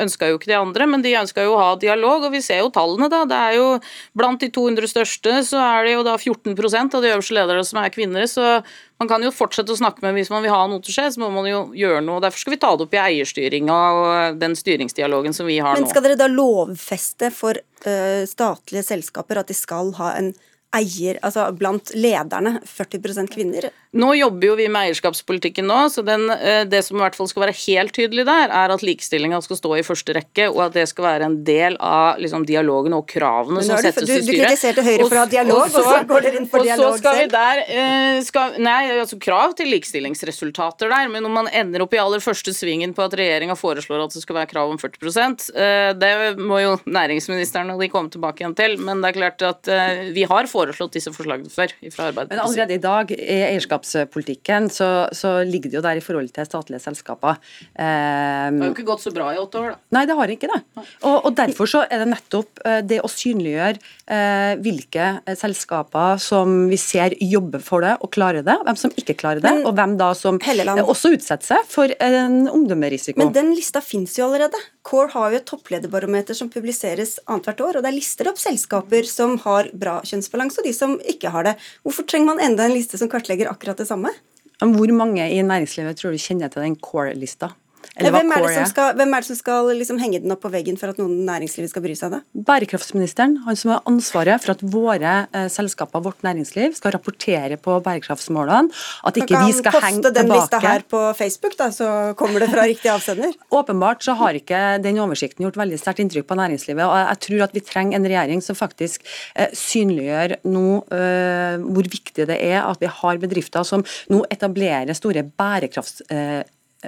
[0.00, 2.64] ønska jo ikke de andre, men de ønska jo å ha dialog, og vi ser
[2.64, 3.10] jo tallene.
[3.10, 3.24] da.
[3.24, 3.80] Det er jo
[4.16, 7.78] Blant de 200 største så er det jo da 14% av de øverste lederne som
[7.78, 8.24] er kvinner.
[8.24, 8.64] så
[8.98, 11.06] man kan jo fortsette å snakke med hvis man vil ha noe til å skje,
[11.12, 12.22] så må man jo gjøre noe.
[12.24, 15.84] Derfor skal vi ta det opp i eierstyringa og den styringsdialogen som vi har nå.
[15.84, 20.32] Men skal dere da lovfeste for uh, statlige selskaper at de skal ha en
[20.76, 23.68] eier, altså blant lederne, 40% kvinner?
[23.96, 27.28] Nå jobber jo vi med eierskapspolitikken nå, så den, eh, det som i hvert fall
[27.30, 30.76] skal være helt tydelig der, er at likestillinga skal stå i første rekke, og at
[30.76, 34.28] det skal være en del av liksom, dialogen og kravene som settes til styret.
[34.28, 36.66] Du kritiserte Høyre for å ha dialog, og så, og så går dere inn for
[36.66, 36.90] dialog selv?
[36.90, 41.34] Og så skal vi der, eh, skal, Nei, altså krav til likestillingsresultater der, men når
[41.38, 44.50] man ender opp i aller første svingen på at regjeringa foreslår at det skal være
[44.52, 49.00] krav om 40 eh, det må jo næringsministeren og de komme tilbake igjen til, men
[49.00, 49.72] det er klart at
[50.12, 52.34] vi har foreslått disse forslagene før fra Arbeiderpartiet.
[52.34, 56.30] Men allerede i dag er eierskap eierskapspolitikken, så, så, ligger det jo der i forhold
[56.34, 57.38] til statlige selskaper.
[57.74, 59.78] Eh, det har jo ikke gått så bra i åtte år, da.
[59.96, 60.60] Nei, det har ikke det.
[60.76, 66.20] Og, og derfor så er det nettopp eh, det å synliggjøre eh, hvilke eh, selskaper
[66.22, 69.66] som vi ser jobber for det og klarer det, hvem som ikke klarer det, Men,
[69.68, 70.84] og hvem da som Helleland.
[70.86, 73.20] også utsetter seg for en omdømmerisiko.
[73.20, 74.60] Men den lista fins jo allerede.
[74.86, 79.34] Core har jo et topplederbarometer som publiseres annethvert år, og der lister opp selskaper som
[79.42, 81.56] har bra kjønnsbalanse, og de som ikke har det.
[81.82, 84.10] Hvorfor trenger man enda en liste som kartlegger akkurat akkurat det samme.
[84.58, 87.52] Hvor mange i næringslivet tror du kjenner til den core-lista?
[87.96, 90.92] Hvem er, skal, hvem, er det som skal, liksom henge den opp på veggen for
[90.92, 92.44] at noen næringslivet skal bry seg av det?
[92.48, 97.78] Bærekraftsministeren, han som har ansvaret for at våre eh, selskaper, vårt næringsliv, skal rapportere på
[97.84, 98.72] bærekraftsmålene.
[99.06, 99.82] At ikke vi skal henge tilbake.
[99.82, 103.36] Kan han poste den lista her på Facebook, da, så kommer det fra riktig avsender?
[103.60, 106.84] Åpenbart så har ikke den oversikten gjort veldig sterkt inntrykk på næringslivet.
[106.84, 111.90] og Jeg tror at vi trenger en regjering som faktisk eh, synliggjør nå eh, hvor
[111.96, 116.04] viktig det er at vi har bedrifter som nå etablerer store bærekrafts...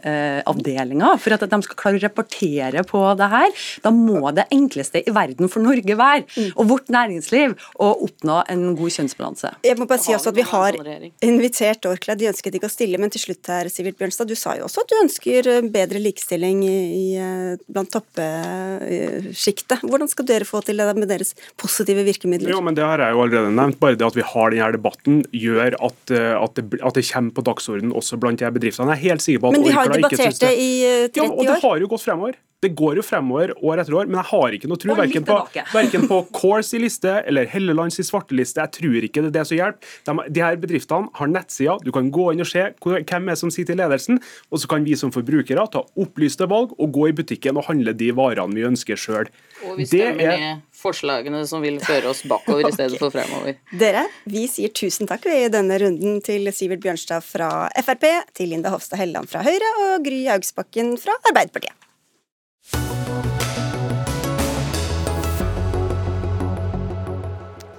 [0.04, 3.54] Eh, eh, avdelinga for at de skal klare å rapportere på det her.
[3.84, 8.64] Da må det enkleste i verden for Norge være, og vårt næringsliv, å oppnå en
[8.78, 9.52] god kjønnsbalanse.
[9.66, 10.76] Jeg må bare si også at Vi har
[11.24, 14.54] invitert Orkla, de ønsket ikke å stille, men til slutt her, Sivert Bjørnstad, du sa
[14.58, 19.84] jo også at du ønsker eh, bedre likestilling i, eh, blant toppsjiktet.
[19.88, 22.52] Hvordan skal dere få til det med deres positive virkemidler?
[22.54, 23.80] Jo, men Det har jeg jo allerede nevnt.
[23.82, 27.44] Bare det at vi har denne debatten, gjør at, at, det, at det, kommer på
[27.46, 28.94] dagsordenen også blant de bedriftene.
[28.94, 29.58] Jeg er helt sikker på at
[29.88, 30.68] har debattert det i
[31.14, 31.26] 30 år.
[31.26, 32.38] Ja, og det har jo gått fremover.
[32.58, 35.34] Det går jo fremover år etter år, men jeg har ikke noe tro verken på,
[35.76, 38.64] verken på Kors i liste eller Hellelands i svarte liste.
[38.64, 39.92] Jeg tror ikke det er det som hjelper.
[40.08, 41.78] De, de her bedriftene har nettsider.
[41.86, 44.18] Du kan gå inn og se hvem er som sitter i ledelsen,
[44.50, 47.94] og så kan vi som forbrukere ta opplyste valg og gå i butikken og handle
[47.94, 49.30] de varene vi ønsker sjøl.
[49.78, 50.58] Stemmer er...
[50.78, 53.58] forslagene som vil føre oss bakover i stedet for fremover.
[53.80, 57.50] Dere, vi sier tusen takk i denne runden til Sivert Bjørnstad fra
[57.82, 58.06] Frp,
[58.38, 61.87] til Linda Hofstad Helleland fra Høyre og Gry Haugsbakken fra Arbeiderpartiet.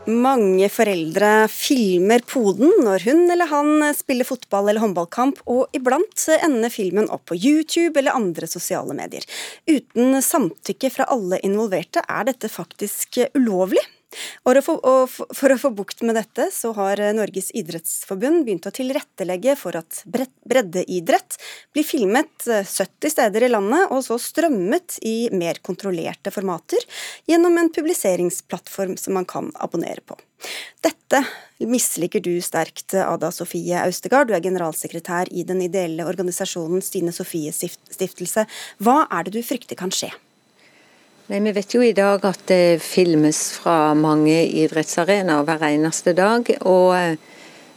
[0.10, 6.74] Mange foreldre filmer poden når hun eller han spiller fotball eller håndballkamp, og iblant ender
[6.74, 9.28] filmen opp på YouTube eller andre sosiale medier.
[9.70, 13.84] Uten samtykke fra alle involverte er dette faktisk ulovlig.
[14.48, 19.78] Og for å få bukt med dette, så har Norges idrettsforbund begynt å tilrettelegge for
[19.78, 21.38] at breddeidrett
[21.76, 26.82] blir filmet 70 steder i landet, og så strømmet i mer kontrollerte formater
[27.30, 30.18] gjennom en publiseringsplattform som man kan abonnere på.
[30.82, 31.22] Dette
[31.68, 34.30] misliker du sterkt, Ada Sofie Austegard.
[34.30, 38.48] Du er generalsekretær i den ideelle organisasjonen Stine Sofie Stiftelse.
[38.80, 40.14] Hva er det du frykter kan skje?
[41.30, 46.50] Nei, Vi vet jo i dag at det filmes fra mange idrettsarenaer hver eneste dag.
[46.66, 47.20] og eh,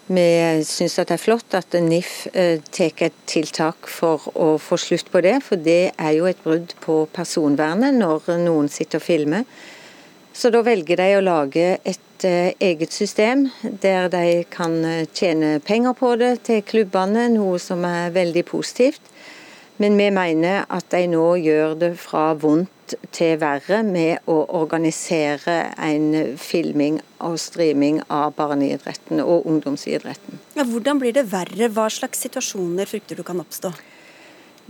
[0.09, 0.25] vi
[0.65, 5.21] syns det er flott at NIF eh, tar et tiltak for å få slutt på
[5.21, 5.43] det.
[5.45, 9.45] For det er jo et brudd på personvernet når noen sitter og filmer.
[10.33, 14.81] Så da velger de å lage et eh, eget system der de kan
[15.13, 19.13] tjene penger på det til klubbene, noe som er veldig positivt.
[19.77, 22.73] Men vi mener at de nå gjør det fra vondt
[23.15, 30.41] til verre med å organisere en filming og streaming av barneidretten og ungdomsidretten.
[30.59, 31.71] Ja, hvordan blir det verre?
[31.73, 33.73] Hva slags situasjoner frykter du kan oppstå?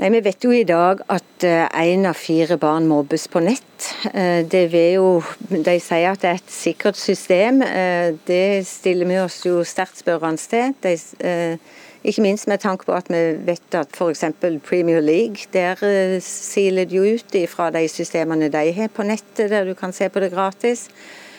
[0.01, 3.91] Nei, Vi vet jo i dag at én av fire barn mobbes på nett.
[4.15, 7.61] Eh, det jo, de sier at det er et sikkert system.
[7.63, 10.75] Eh, det stiller vi oss jo sterkt spørrende til.
[10.81, 11.59] De, eh,
[12.05, 14.25] ikke minst med tanke på at vi vet at f.eks.
[14.67, 19.65] Premier League, der eh, siler de ut fra de systemene de har på nettet, der
[19.65, 20.89] du kan se på det gratis.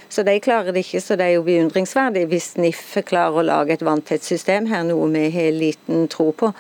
[0.10, 3.74] Så de klarer det ikke, så det er jo beundringsverdig hvis NIF klarer å lage
[3.74, 6.54] et vanntett system her, noe vi har liten tro på.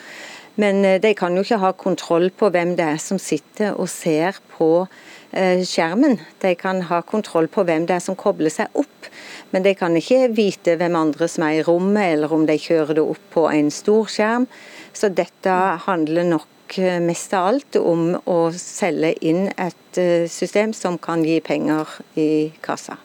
[0.59, 3.89] Men eh, de kan jo ikke ha kontroll på hvem det er som sitter og
[3.89, 4.87] ser på
[5.33, 6.19] skjermen.
[6.43, 9.09] De kan ha kontroll på hvem det er som kobler seg opp.
[9.53, 12.97] Men de kan ikke vite hvem andre som er i rommet, eller om de kjører
[12.97, 14.47] det opp på en stor skjerm.
[14.93, 20.73] Så dette handler nok eh, mest av alt om å selge inn et eh, system
[20.77, 22.31] som kan gi penger i
[22.65, 22.97] kassa.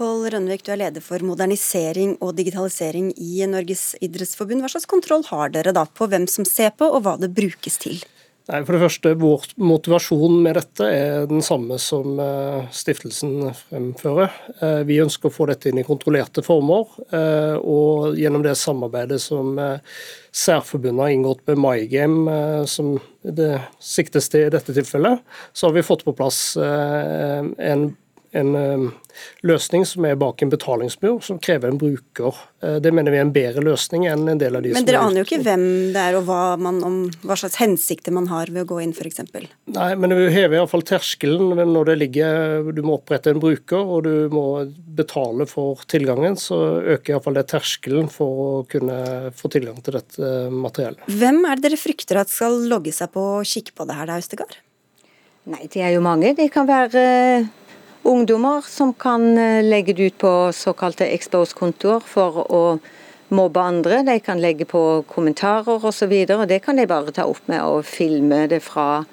[0.00, 4.64] Pål Rønvik, du er leder for modernisering og digitalisering i Norges idrettsforbund.
[4.64, 7.76] Hva slags kontroll har dere da på hvem som ser på, og hva det brukes
[7.82, 8.00] til?
[8.50, 14.32] Nei, for det første, Vår motivasjon med dette er den samme som eh, stiftelsen fremfører.
[14.58, 16.88] Eh, vi ønsker å få dette inn i kontrollerte former.
[17.14, 19.54] Eh, og gjennom det samarbeidet som
[20.34, 22.34] Særforbundet har inngått med MyGame,
[22.70, 25.22] som det siktes til i dette tilfellet,
[25.54, 27.90] så har vi fått på plass en
[28.32, 28.84] en eh,
[29.46, 32.36] løsning som er bak en betalingsmur, som krever en bruker.
[32.62, 34.88] Eh, det mener vi er en bedre løsning enn en del av de Men som
[34.88, 35.64] dere aner jo ikke hvem
[35.94, 38.94] det er og hva, man, om, hva slags hensikter man har ved å gå inn
[38.94, 39.24] f.eks.?
[39.74, 44.06] Nei, men vi hever iallfall terskelen når det ligger Du må opprette en bruker og
[44.06, 44.46] du må
[45.00, 46.38] betale for tilgangen.
[46.38, 46.58] Så
[46.96, 51.06] øker iallfall det terskelen for å kunne få tilgang til dette materiellet.
[51.10, 54.10] Hvem er det dere frykter at skal logge seg på og kikke på det her,
[54.10, 54.60] da, Østegard?
[55.50, 56.34] Nei, det er jo mange.
[56.36, 57.02] Det kan være
[58.02, 62.64] ungdommer som kan eh, legge det ut på såkalte expose-kontoer for å
[63.30, 64.02] mobbe andre.
[64.02, 66.14] De kan legge på kommentarer osv.
[66.48, 69.04] Det kan de bare ta opp med å filme det fra,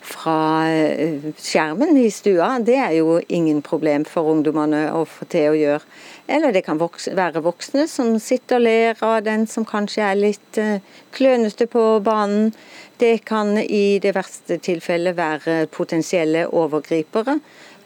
[0.00, 0.38] fra
[0.70, 2.56] eh, skjermen i stua.
[2.64, 5.84] Det er jo ingen problem for ungdommene å få til å gjøre.
[6.26, 10.60] Eller det kan være voksne som sitter og ler av den som kanskje er litt
[10.62, 10.80] eh,
[11.14, 12.52] klønete på banen.
[12.96, 17.36] Det kan i det verste tilfellet være potensielle overgripere.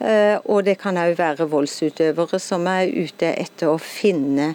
[0.00, 4.54] Eh, og det kan òg være voldsutøvere som er ute etter å finne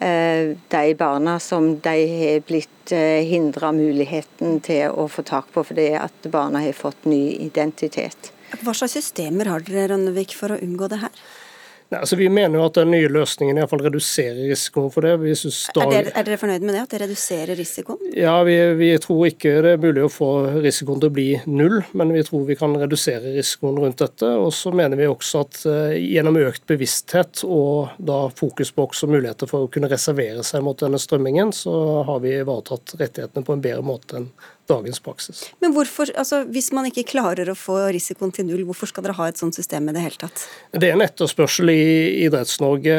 [0.00, 5.66] eh, de barna som de har blitt eh, hindra muligheten til å få tak på
[5.68, 8.32] fordi at barna har fått ny identitet.
[8.62, 11.26] Hva slags systemer har dere Rønnevik, for å unngå det her?
[11.86, 15.06] Nei, altså Vi mener jo at den nye løsningen i hvert fall reduserer risikoen for
[15.06, 15.12] det.
[15.16, 15.84] Dag...
[15.84, 18.00] Er, dere, er, dere, fornøyd med det, at det reduserer risikoen?
[18.16, 20.30] Ja, vi, vi, tror ikke det er mulig å få
[20.64, 24.32] risikoen til å bli null, men vi tror vi kan redusere risikoen rundt dette.
[24.34, 29.10] Og så mener vi også at uh, gjennom økt bevissthet og da fokus på også
[29.10, 33.54] muligheter for å kunne reservere seg mot denne strømmingen, så har vi ivaretatt rettighetene på
[33.54, 34.30] en bedre måte enn
[34.70, 35.42] dagens praksis.
[35.62, 39.16] Men hvorfor, altså Hvis man ikke klarer å få risikoen til null, hvorfor skal dere
[39.18, 40.46] ha et sånt system i det hele tatt?
[40.72, 41.86] Det er en etterspørsel i
[42.26, 42.98] Idretts-Norge,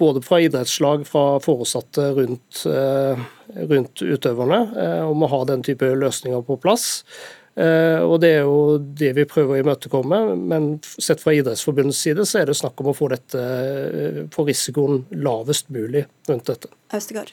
[0.00, 3.26] både fra idrettslag, fra foresatte rundt, eh,
[3.72, 7.04] rundt utøverne, eh, om å ha den type løsninger på plass.
[7.56, 12.24] Eh, og Det er jo det vi prøver å imøtekomme, men sett fra Idrettsforbundets side
[12.24, 16.68] så er det snakk om å få, dette, få risikoen lavest mulig rundt dette.
[16.94, 17.32] Østegard.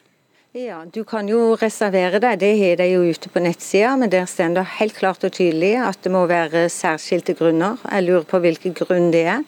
[0.56, 3.98] Ja, Du kan jo reservere deg, det har de jo ute på nettsida.
[4.00, 7.76] Men der står det helt klart og tydelig at det må være særskilte grunner.
[7.84, 9.44] Jeg lurer på hvilken grunn det er.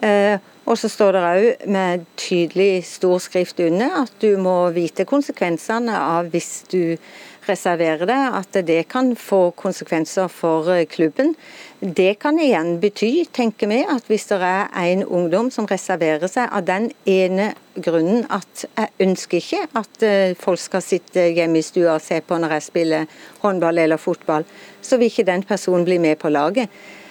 [0.00, 5.04] Eh, og så står det òg med tydelig stor skrift under at du må vite
[5.04, 6.96] konsekvensene av hvis du
[7.48, 11.34] reserverer det, at det kan få konsekvenser for klubben.
[11.80, 16.50] Det kan igjen bety, tenker vi, at hvis det er en ungdom som reserverer seg
[16.50, 21.62] av den ene grunnen at jeg ønsker ikke at eh, folk skal sitte hjemme i
[21.62, 24.42] stua og se på når jeg spiller håndball eller fotball,
[24.82, 26.66] så vil ikke den personen bli med på laget.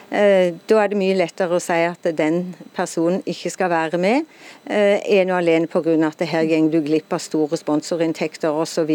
[0.07, 4.25] Eh, da er det mye lettere å si at den personen ikke skal være med,
[4.65, 6.07] eh, ene og alene pga.
[6.07, 8.89] at her går du glipp av store sponsorinntekter osv.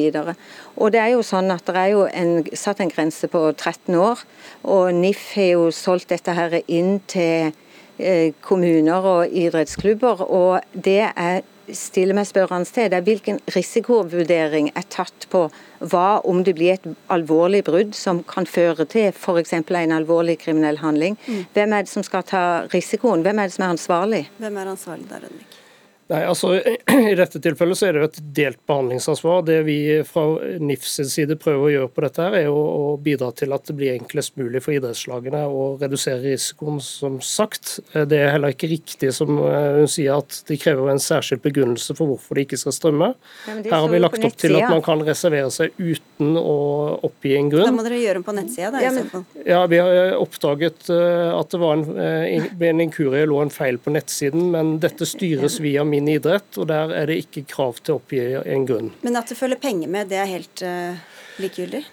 [0.79, 3.95] Og det er jo sånn at det er jo en, satt en grense på 13
[3.95, 4.25] år,
[4.65, 7.53] og NIF har jo solgt dette her inn til
[7.99, 10.31] eh, kommuner og idrettsklubber.
[10.31, 11.43] og det er
[11.79, 15.47] stiller meg spørrende til, det er hvilken risikovurdering er tatt på
[15.81, 19.57] hva om det blir et alvorlig brudd som kan føre til f.eks.
[19.59, 21.19] en alvorlig kriminell handling.
[21.27, 21.45] Mm.
[21.55, 24.23] Hvem er det som skal ta risikoen, hvem er det som er ansvarlig?
[24.39, 25.62] Hvem er ansvarlig der, Rønvik?
[26.13, 26.55] Nei, altså
[27.13, 29.45] I dette tilfellet så er det jo et delt behandlingsansvar.
[29.49, 30.25] Det vi fra
[30.61, 33.77] NIFs side prøver å gjøre på dette, her er å, å bidra til at det
[33.79, 37.79] blir enklest mulig for idrettslagene å redusere risikoen, som sagt.
[37.93, 41.97] Det er heller ikke riktig som eh, hun sier at de krever en særskilt begrunnelse
[41.97, 43.13] for hvorfor de ikke skal strømme.
[43.49, 46.57] Ja, her har vi lagt opp til at man kan reservere seg uten å
[47.09, 47.71] oppgi en grunn.
[47.71, 48.83] Da må dere gjøre den på nettsida.
[48.85, 49.27] Ja, men...
[49.49, 53.53] ja, vi har oppdaget eh, at det var en, eh, ved en inkurie lå en
[53.53, 57.47] feil på nettsiden, men dette styres via min inn idrett, og der er det ikke
[57.55, 58.93] krav til å oppgi en grunn.
[59.07, 61.85] Men at det følger penger med, det er helt uh, likegyldig?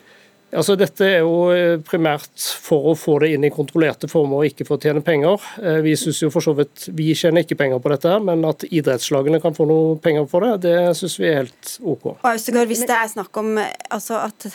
[0.49, 4.49] Altså, dette er jo eh, primært for å få det inn i kontrollerte former og
[4.49, 5.43] ikke for å tjene penger.
[5.61, 8.65] Eh, vi synes jo for så vidt, vi tjener ikke penger på dette, men at
[8.65, 12.07] idrettslagene kan få noe penger for det, det synes vi er helt OK.
[12.31, 14.49] Østegård, hvis det er snakk om altså at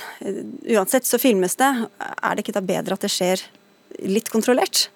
[0.75, 1.71] uansett så filmes det,
[2.03, 3.47] er det ikke da bedre at det skjer
[4.11, 4.89] litt kontrollert?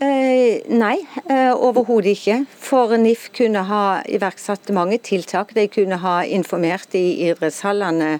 [0.00, 0.96] Eh, nei,
[1.28, 2.36] eh, overhodet ikke.
[2.56, 5.52] For NIF kunne ha iverksatt mange tiltak.
[5.52, 8.14] De kunne ha informert i idrettshallene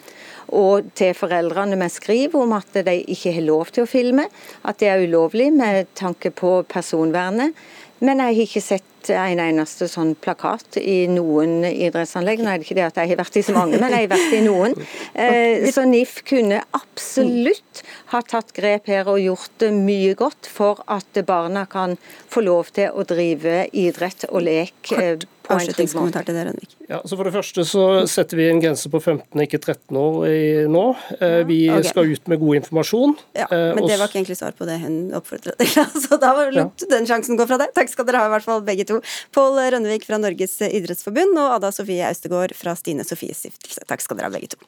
[0.53, 4.27] og til foreldrene med skriv om at de ikke har lov til å filme,
[4.61, 7.57] at det er ulovlig med tanke på personvernet.
[8.01, 12.41] Men jeg har ikke sett en eneste sånn plakat i noen idrettsanlegg.
[12.41, 14.13] Nå er det ikke det at jeg har vært i så mange, men jeg har
[14.15, 14.77] vært i noen.
[15.21, 17.81] Eh, så NIF kunne absolutt
[18.13, 21.97] ha tatt grep her og gjort det mye godt for at barna kan
[22.31, 26.75] få lov til å drive idrett og lek eh, avslutningskommentar til det, Rønvik?
[26.91, 30.19] Ja, så For det første så setter vi en grense på 15, ikke 13 år
[30.29, 30.85] i, nå.
[31.19, 31.91] Eh, vi okay.
[31.91, 33.15] skal ut med god informasjon.
[33.39, 35.87] Ja, eh, Men det var ikke egentlig svar på det hun oppfordret til.
[36.07, 36.91] Så da var lot ja.
[36.97, 37.75] den sjansen gå fra deg.
[37.77, 39.01] Takk skal dere ha, i hvert fall begge to.
[39.37, 43.87] Pål Rønnevik fra Norges idrettsforbund og Ada Sofie Austegård fra Stine Sofies stiftelse.
[43.89, 44.63] Takk skal dere ha, begge to.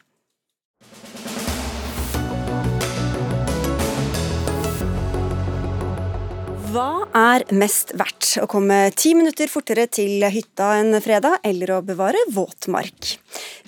[6.72, 8.38] Hva er mest verdt?
[8.40, 13.10] Å komme ti minutter fortere til hytta en fredag, eller å bevare våtmark?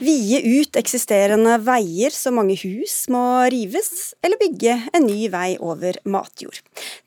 [0.00, 3.20] Vie ut eksisterende veier så mange hus må
[3.52, 6.62] rives, eller bygge en ny vei over matjord?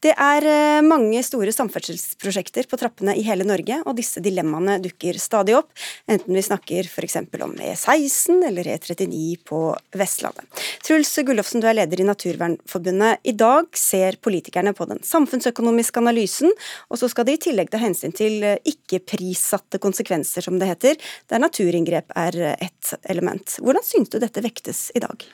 [0.05, 5.17] Det er eh, mange store samferdselsprosjekter på trappene i hele Norge, og disse dilemmaene dukker
[5.17, 5.73] stadig opp,
[6.05, 7.17] enten vi snakker f.eks.
[7.41, 9.63] om E16 eller E39 på
[9.97, 10.45] Vestlandet.
[10.85, 13.25] Truls Gullofsen, du er leder i Naturvernforbundet.
[13.25, 16.53] I dag ser politikerne på den samfunnsøkonomiske økonomiske analysen,
[16.89, 20.95] og så skal det i tillegg ta hensyn til eh, ikke-prissatte konsekvenser, som det heter,
[21.29, 23.59] der naturinngrep er eh, et element.
[23.61, 25.27] Hvordan syns du dette vektes i dag?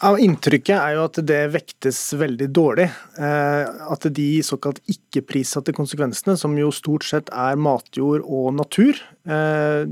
[0.00, 2.86] Inntrykket er jo at det vektes veldig dårlig.
[3.20, 8.96] Eh, at de såkalt ikke-prissatte konsekvensene, som jo stort sett er matjord og natur,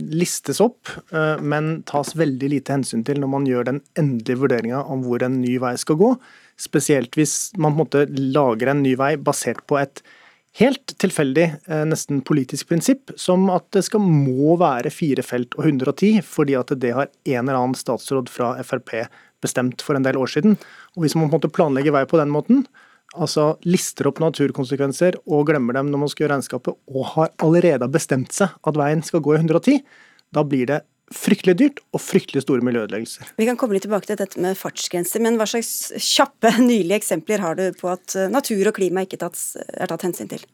[0.08, 0.88] listes opp,
[1.44, 5.36] men tas veldig lite hensyn til når man gjør den endelige vurderinga om hvor en
[5.42, 6.14] ny vei skal gå.
[6.58, 10.02] Spesielt hvis man på en måte lager en ny vei basert på et
[10.58, 15.68] helt tilfeldig, eh, nesten politisk prinsipp, som at det skal må være fire felt og
[15.68, 19.06] 110, fordi at det har en eller annen statsråd fra Frp
[19.40, 20.58] bestemt for en del år siden.
[20.96, 22.66] Og Hvis man på en måte planlegger vei på den måten,
[23.14, 27.88] altså lister opp naturkonsekvenser og glemmer dem når man skal gjøre regnskapet, og har allerede
[27.88, 29.78] bestemt seg at veien skal gå i 110,
[30.34, 30.82] da blir det
[31.14, 33.32] fryktelig dyrt og fryktelig store miljøødeleggelser.
[33.38, 37.44] Vi kan komme litt tilbake til dette med fartsgrenser, men hva slags kjappe, nylige eksempler
[37.44, 39.40] har du på at eh, natur og klima ikke tatt,
[39.72, 40.44] er tatt hensyn til?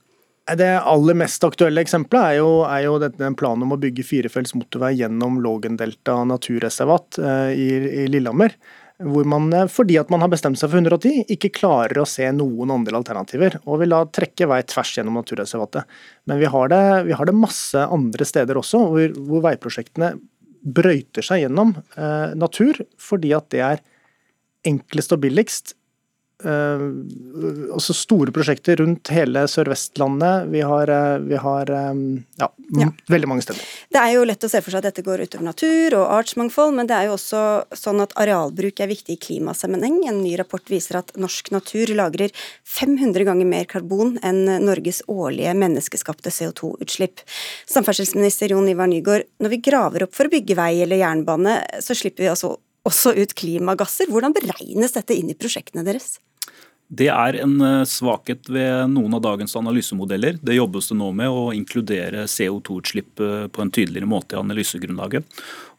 [0.44, 4.52] Det aller mest aktuelle eksempelet er jo, er jo denne planen om å bygge firefelts
[4.52, 7.68] motorvei gjennom Lågendelta naturreservat eh, i,
[8.04, 8.58] i Lillehammer.
[9.02, 12.28] Hvor man, eh, fordi at man har bestemt seg for 110, ikke klarer å se
[12.36, 13.56] noen andre alternativer.
[13.64, 15.88] Og vil da trekke vei tvers gjennom naturreservatet.
[16.28, 20.12] Men vi har det, vi har det masse andre steder også, hvor, hvor veiprosjektene
[20.64, 23.82] brøyter seg gjennom eh, natur fordi at det er
[24.64, 25.74] enklest og billigst
[26.42, 30.48] også store prosjekter rundt hele Sør-Vestlandet.
[30.50, 32.48] Vi har, uh, vi har um, ja,
[32.80, 32.88] ja.
[33.08, 33.62] veldig mange steder.
[33.94, 36.74] Det er jo lett å se for seg at dette går utover natur og artsmangfold,
[36.76, 37.44] men det er jo også
[37.78, 40.02] sånn at arealbruk er viktig i klimasammenheng.
[40.10, 42.34] En ny rapport viser at norsk natur lagrer
[42.66, 47.22] 500 ganger mer karbon enn Norges årlige menneskeskapte CO2-utslipp.
[47.70, 51.96] Samferdselsminister Jon Ivar Nygaard, når vi graver opp for å bygge vei eller jernbane, så
[51.96, 52.56] slipper vi altså
[52.88, 54.10] også ut klimagasser.
[54.12, 56.18] Hvordan beregnes dette inn i prosjektene deres?
[56.94, 60.38] Det er en eh, svakhet ved noen av dagens analysemodeller.
[60.44, 65.24] Det jobbes det nå med å inkludere CO2-utslipp eh, på en tydeligere måte i analysegrunnlaget.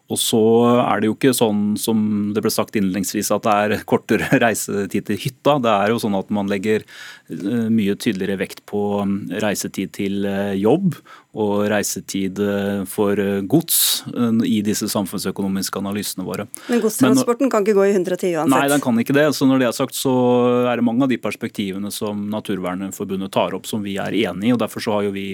[0.06, 0.42] Og så
[0.84, 2.00] er det jo ikke sånn som
[2.36, 5.60] det ble sagt innledningsvis at det er kortere reisetid til hytta.
[5.62, 10.26] Det er jo sånn at man legger eh, mye tydeligere vekt på mm, reisetid til
[10.58, 10.98] jobb
[11.36, 16.48] og reisetid eh, for eh, gods eh, i disse samfunnsøkonomiske analysene våre.
[16.72, 18.54] Men godstransporten Men, kan ikke gå i 110 uansett?
[18.56, 19.28] Nei, den kan ikke det.
[19.36, 20.16] Så når det er sagt, så
[20.72, 24.56] er det mange av de perspektivene som Naturvernforbundet tar opp som vi er enig i.
[24.56, 25.28] og Derfor så har jo vi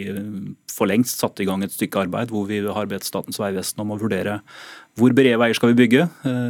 [0.71, 3.93] for lengst satt i gang et stykke arbeid hvor vi har bedt Statens vegvesen om
[3.93, 4.41] å vurdere
[4.99, 6.03] hvor brede veier skal vi bygge,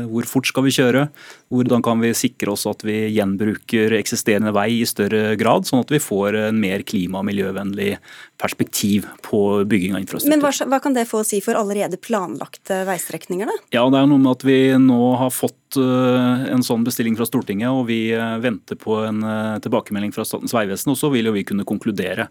[0.09, 1.03] hvor fort skal vi kjøre,
[1.52, 5.91] hvordan kan vi sikre oss at vi gjenbruker eksisterende vei i større grad, sånn at
[5.91, 7.97] vi får en mer klima- og miljøvennlig
[8.41, 10.32] perspektiv på bygging av infrastruktur.
[10.32, 13.58] Men hva, hva, kan det få å si for allerede planlagte veistrekninger, da?
[13.76, 17.28] Ja, det er noe med at vi nå har fått uh, en sånn bestilling fra
[17.28, 21.30] Stortinget, og vi uh, venter på en uh, tilbakemelding fra Statens vegvesen, og så vil
[21.30, 22.30] jo vi kunne konkludere.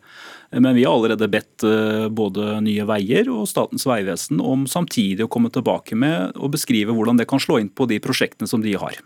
[0.51, 1.63] Men vi har allerede bedt
[2.11, 7.21] både Nye Veier og Statens vegvesen om samtidig å komme tilbake med og beskrive hvordan
[7.21, 8.99] det kan slå inn på de prosjektene som de har.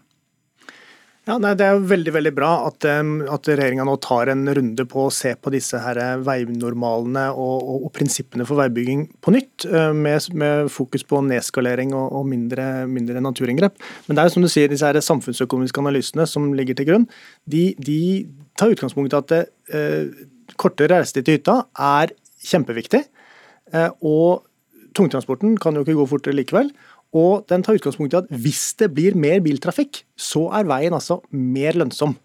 [1.24, 5.06] Ja, nei, Det er veldig veldig bra at, at regjeringa nå tar en runde på
[5.06, 9.94] å se på disse her veinormalene og, og, og prinsippene for veibygging på nytt, eh,
[9.96, 13.80] med, med fokus på nedskalering og, og mindre, mindre, naturinngrep.
[14.04, 17.08] Men det er jo som du sier, disse her samfunnsøkonomiske analysene som ligger til grunn,
[17.48, 18.00] de, de
[18.60, 20.26] tar utgangspunkt i at eh,
[20.60, 22.12] kortere reisetid til hytta er
[22.44, 23.00] kjempeviktig.
[23.72, 24.44] Eh, og
[24.94, 26.68] tungtransporten kan jo ikke gå fortere likevel.
[27.14, 31.20] Og den tar utgangspunkt i at hvis det blir mer biltrafikk, så er veien altså
[31.30, 32.16] mer lønnsom.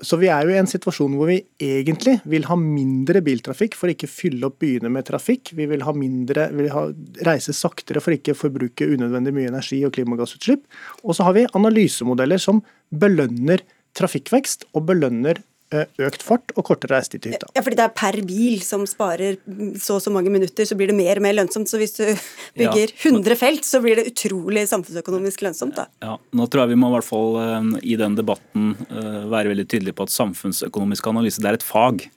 [0.00, 3.90] Så vi er jo i en situasjon hvor vi egentlig vil ha mindre biltrafikk for
[3.90, 5.52] å ikke fylle opp byene med trafikk.
[5.58, 6.86] Vi vil ha mindre, vil ha,
[7.26, 10.64] reise saktere for ikke forbruke unødvendig mye energi og klimagassutslipp.
[11.04, 13.60] Og så har vi analysemodeller som belønner
[13.98, 17.48] trafikkvekst og belønner økt fart og kortere reisetid til hytta.
[17.54, 19.38] Ja, fordi det er per bil som sparer
[19.78, 21.70] så og så mange minutter, så blir det mer og mer lønnsomt.
[21.70, 22.04] Så hvis du
[22.58, 23.10] bygger ja.
[23.10, 25.78] 100 felt, så blir det utrolig samfunnsøkonomisk lønnsomt.
[25.78, 25.86] da.
[26.02, 29.52] Ja, Nå tror jeg vi må i hvert fall eh, i den debatten eh, være
[29.54, 32.08] veldig tydelige på at samfunnsøkonomisk analyse det er et fag.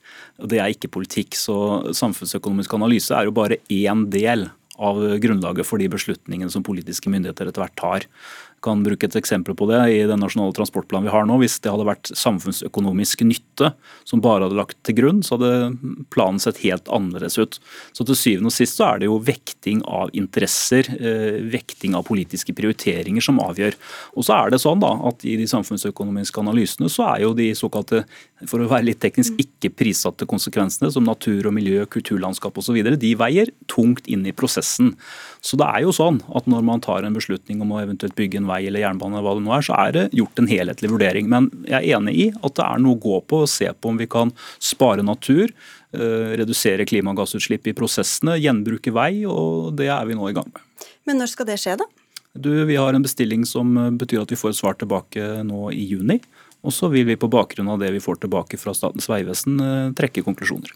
[0.42, 1.38] og Det er ikke politikk.
[1.38, 1.58] Så
[1.94, 4.50] samfunnsøkonomisk analyse er jo bare én del
[4.82, 8.08] av grunnlaget for de beslutningene som politiske myndigheter etter hvert tar
[8.64, 11.38] kan bruke et eksempel på det i den nasjonale transportplanen vi har nå.
[11.42, 13.74] Hvis det hadde vært samfunnsøkonomisk nytte
[14.08, 17.60] som bare hadde lagt til grunn, så hadde planen sett helt annerledes ut.
[17.96, 22.06] Så til syvende og sist så er det jo vekting av interesser, eh, vekting av
[22.08, 23.76] politiske prioriteringer som avgjør.
[24.16, 27.52] Og så er det sånn da at i de samfunnsøkonomiske analysene så er jo de
[27.58, 28.04] såkalte,
[28.48, 32.80] for å være litt teknisk, ikke prissatte konsekvensene som natur og miljø, kulturlandskap osv.
[33.00, 34.94] De veier tungt inn i prosessen.
[35.44, 38.40] Så det er jo sånn at når man tar en beslutning om å eventuelt bygge
[38.40, 41.30] en vei eller jernbane, hva det nå er, så er det gjort en helhetlig vurdering.
[41.32, 43.92] Men jeg er enig i at det er noe å gå på og se på
[43.92, 45.52] om vi kan spare natur,
[45.96, 50.88] eh, redusere klimagassutslipp i prosessene, gjenbruke vei, og det er vi nå i gang med.
[51.10, 51.90] Men når skal det skje, da?
[52.34, 55.84] Du, vi har en bestilling som betyr at vi får et svar tilbake nå i
[55.86, 56.18] juni.
[56.64, 59.94] Og så vil vi på bakgrunn av det vi får tilbake fra Statens vegvesen eh,
[59.98, 60.72] trekke konklusjoner.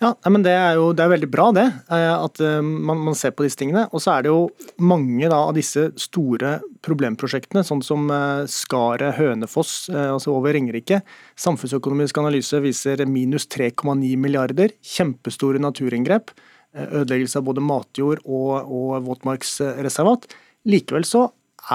[0.00, 3.16] Ja, men Det er jo det er veldig bra det, eh, at eh, man, man,
[3.16, 3.84] ser på disse tingene.
[3.92, 4.46] Og så er det jo
[4.80, 11.02] mange da, av disse store problemprosjektene, sånn som eh, Skaret, Hønefoss, altså over Ringerike.
[11.36, 14.72] Samfunnsøkonomisk analyse viser minus 3,9 milliarder.
[14.80, 16.32] Kjempestore naturinngrep.
[16.70, 20.30] Ødeleggelse av både matjord og, og våtmarksreservat.
[20.70, 21.26] Likevel så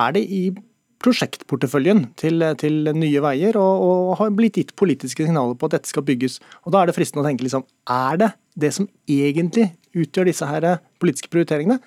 [0.02, 0.48] er det i
[1.06, 5.92] prosjektporteføljen til, til Nye Veier og, og, har blitt gitt politiske signaler på at dette
[5.92, 6.40] skal bygges.
[6.66, 10.50] Og Da er det fristende å tenke liksom, er det det som egentlig utgjør disse
[10.50, 10.68] her
[11.02, 11.80] politiske prioriteringene?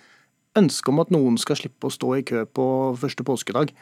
[0.59, 2.67] Ønsket om at noen skal slippe å stå i kø på
[2.99, 3.75] første påskedag.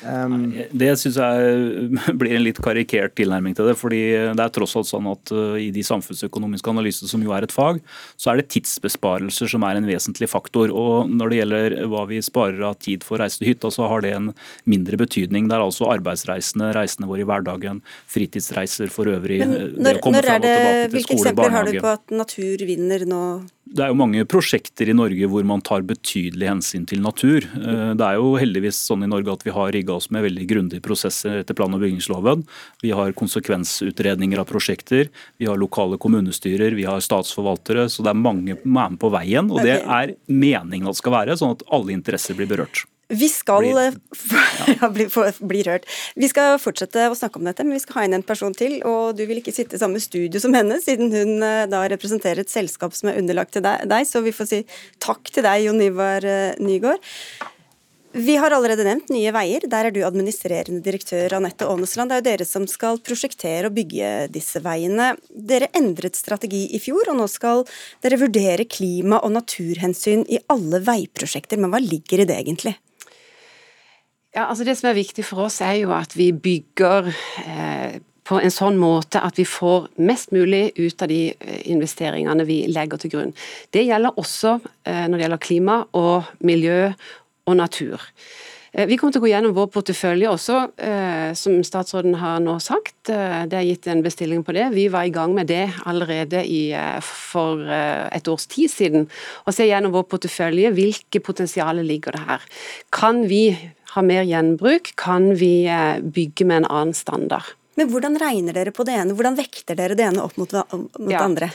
[0.00, 3.76] Um, det syns jeg blir en litt karikert tilnærming til det.
[3.76, 4.00] fordi
[4.36, 7.54] det er tross alt sånn at uh, i de samfunnsøkonomiske analysene, som jo er et
[7.54, 7.82] fag,
[8.20, 10.72] så er det tidsbesparelser som er en vesentlig faktor.
[10.72, 13.90] og Når det gjelder hva vi sparer av tid for å reise til hytta, så
[13.92, 14.32] har det en
[14.70, 15.48] mindre betydning.
[15.50, 19.42] Det er altså arbeidsreisene, reisene våre i hverdagen, fritidsreiser for øvrig.
[19.44, 20.58] Men når, når er det,
[20.96, 23.22] Hvilke eksempler har du på at natur vinner nå
[23.70, 27.44] Det er jo mange prosjekter i Norge hvor man tar betydelig hensyn til natur.
[27.44, 30.46] Eh, det er jo heldigvis sånn i Norge at vi har rigga oss med veldig
[30.50, 32.42] grundige prosesser etter plan- og bygningsloven.
[32.82, 37.86] Vi har konsekvensutredninger av prosjekter, vi har lokale kommunestyrer, vi har statsforvaltere.
[37.92, 39.52] Så det er mange som er med på veien.
[39.52, 42.88] Og det er meningen at det skal være, sånn at alle interesser blir berørt.
[43.10, 43.72] Vi skal bli,
[44.80, 44.88] ja.
[44.94, 45.06] bli,
[45.40, 45.86] bli, rørt.
[46.14, 48.78] Vi skal fortsette å snakke om dette, men vi skal ha inn en person til.
[48.86, 52.44] Og du vil ikke sitte i samme studio som henne, siden hun eh, da representerer
[52.44, 54.06] et selskap som er underlagt til deg.
[54.06, 54.60] Så vi får si
[55.02, 57.02] takk til deg, Jon Ivar eh, Nygaard.
[58.12, 59.62] Vi har allerede nevnt Nye Veier.
[59.70, 62.10] Der er du administrerende direktør Anette Aanesland.
[62.10, 65.12] Det er jo dere som skal prosjektere og bygge disse veiene.
[65.30, 67.62] Dere endret strategi i fjor, og nå skal
[68.02, 71.62] dere vurdere klima- og naturhensyn i alle veiprosjekter.
[71.62, 72.74] Men hva ligger i det egentlig?
[74.34, 77.10] Ja, altså Det som er viktig for oss, er jo at vi bygger
[77.46, 77.98] eh,
[78.30, 82.62] på en sånn måte at vi får mest mulig ut av de eh, investeringene vi
[82.70, 83.34] legger til grunn.
[83.74, 86.92] Det gjelder også eh, når det gjelder klima og miljø
[87.50, 88.04] og natur.
[88.70, 90.60] Eh, vi kommer til å gå gjennom vår portefølje også,
[91.40, 93.10] som statsråden har nå sagt.
[93.10, 94.68] Det er gitt en bestilling på det.
[94.76, 96.70] Vi var i gang med det allerede i,
[97.02, 99.10] for et års tid siden.
[99.42, 102.46] Å se gjennom vår portefølje, hvilke potensialer ligger det her.
[102.94, 103.42] Kan vi
[103.94, 107.56] ha mer gjenbruk, kan vi eh, bygge med en annen standard.
[107.78, 111.06] Men hvordan regner dere på det ene, hvordan vekter dere det ene opp mot, mot
[111.06, 111.16] ja.
[111.16, 111.50] det andre?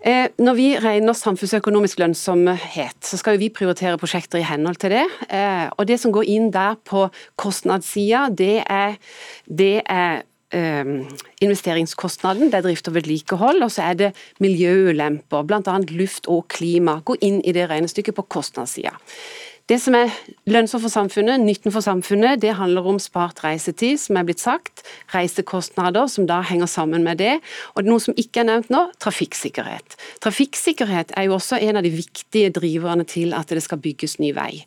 [0.00, 5.04] Eh, når vi regner samfunnsøkonomisk lønnsomhet, så skal vi prioritere prosjekter i henhold til det.
[5.28, 7.08] Eh, og Det som går inn der på
[7.40, 8.98] kostnadssida, det er,
[9.46, 14.08] det er investeringskostnaden, det er drift og vedlikehold, og så er det
[14.42, 15.76] miljøulemper, bl.a.
[15.94, 16.96] luft og klima.
[17.06, 18.96] Gå inn i det regnestykket på kostnadssida.
[19.70, 20.10] Det som er
[20.50, 24.82] lønnsomt for samfunnet, nytten for samfunnet, det handler om spart reisetid, som er blitt sagt.
[25.12, 27.36] Reisekostnader, som da henger sammen med det.
[27.78, 29.94] Og noe som ikke er nevnt nå, trafikksikkerhet.
[30.26, 34.32] Trafikksikkerhet er jo også en av de viktige driverne til at det skal bygges ny
[34.34, 34.64] vei.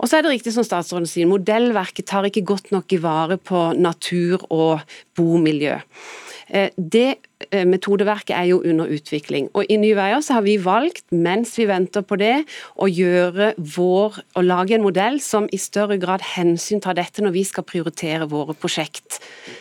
[0.00, 3.36] Og så er det riktig som statsråden sier, modellverket tar ikke godt nok i vare
[3.36, 4.80] på natur og
[5.20, 5.76] bomiljø.
[6.50, 7.20] Eh, det
[7.50, 9.48] eh, metodeverket er jo under utvikling.
[9.54, 12.42] Og I Nye Veier så har vi valgt, mens vi venter på det,
[12.74, 17.44] å gjøre vår, å lage en modell som i større grad hensyntar dette når vi
[17.46, 19.20] skal prioritere våre prosjekt.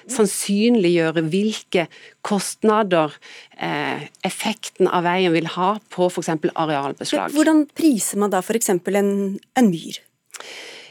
[0.09, 1.87] Sannsynliggjøre hvilke
[2.25, 3.13] kostnader
[3.61, 6.33] eh, effekten av veien vil ha på f.eks.
[6.55, 7.35] arealbeslag.
[7.37, 8.73] Hvordan priser man da f.eks.
[8.73, 10.01] En, en myr?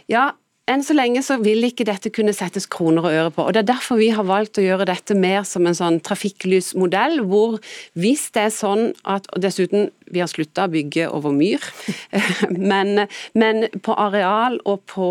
[0.08, 0.30] Ja,
[0.68, 3.46] enn så lenge så vil ikke dette kunne settes kroner og øre på.
[3.46, 7.22] og Det er derfor vi har valgt å gjøre dette mer som en sånn trafikklysmodell,
[7.28, 7.58] hvor
[7.98, 11.62] hvis det er sånn at og Dessuten, vi har slutta å bygge over myr,
[12.72, 13.06] men,
[13.38, 15.08] men, på areal og på,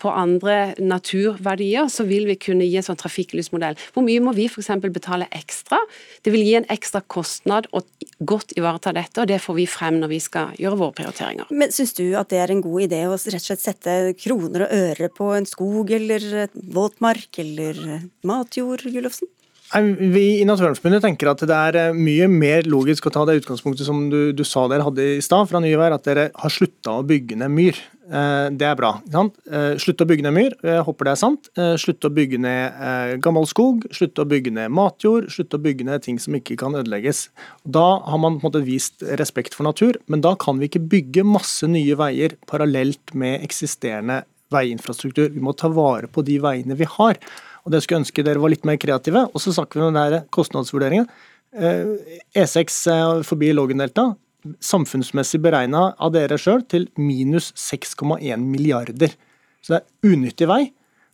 [0.00, 3.78] på, andre naturverdier så vil vi kunne gi en sånn trafikklysmodell.
[3.94, 4.70] Hvor mye må vi f.eks.
[4.84, 5.80] betale ekstra?
[6.24, 7.82] Det vil gi en ekstra kostnad å
[8.24, 11.50] godt ivareta dette, og det får vi frem når vi skal gjøre våre prioriteringer.
[11.54, 14.66] Men Syns du at det er en god idé å rett og slett sette kroner
[14.66, 17.80] og øre på en skog eller våtmark eller
[18.26, 19.30] matjord, Gullofsen?
[19.72, 23.86] Vi i Naturvernforbundet tenker at det er eh, mye mer logisk å ta det utgangspunktet
[23.88, 26.98] som du, du sa dere hadde i stad fra Nye Veier, at dere har slutta
[26.98, 27.80] å bygge ned myr.
[28.04, 28.92] Eh, det er bra.
[29.08, 29.40] Slutt
[29.82, 31.48] slutte å bygge ned myr, jeg håper det er sant.
[31.80, 36.04] Slutte å bygge ned gammel skog, slutte å bygge ned matjord, slutte å bygge ned
[36.04, 37.24] ting som ikke kan ødelegges.
[37.64, 40.84] Da har man på en måte vist respekt for natur, men da kan vi ikke
[40.92, 44.22] bygge masse nye veier parallelt med eksisterende
[44.54, 45.32] veiinfrastruktur.
[45.34, 47.18] Vi må ta vare på de veiene vi har.
[47.64, 49.26] Og Det skulle ønske dere var litt mer kreative.
[49.32, 51.08] Og så snakker vi om denne kostnadsvurderingen.
[51.54, 54.10] E6 eh, e eh, forbi Lågendelta,
[54.60, 59.14] samfunnsmessig beregna av dere sjøl til minus 6,1 milliarder.
[59.64, 60.64] Så det er unyttig vei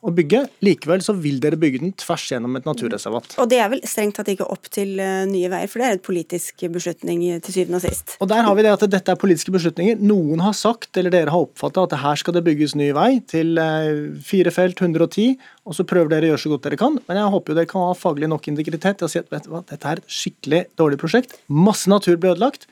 [0.00, 0.42] å bygge.
[0.64, 3.36] Likevel så vil dere bygge den tvers gjennom et naturreservat.
[3.42, 5.98] Og det er vel strengt tatt ikke opp til uh, Nye Veier, for det er
[5.98, 8.16] et politisk beslutning til syvende og sist.
[8.20, 10.00] Og der har vi det at dette er politiske beslutninger.
[10.00, 13.60] Noen har sagt, eller dere har oppfatta, at her skal det bygges ny vei til
[13.60, 15.36] uh, fire felt, 110,
[15.68, 16.98] og så prøver dere å gjøre så godt dere kan.
[17.06, 19.46] Men jeg håper jo dere kan ha faglig nok integritet til å si at vet
[19.46, 21.36] du hva, dette er et skikkelig dårlig prosjekt.
[21.52, 22.68] Masse natur blir ødelagt.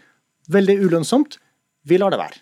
[0.49, 1.37] Veldig ulønnsomt.
[1.89, 2.41] Vi lar det være.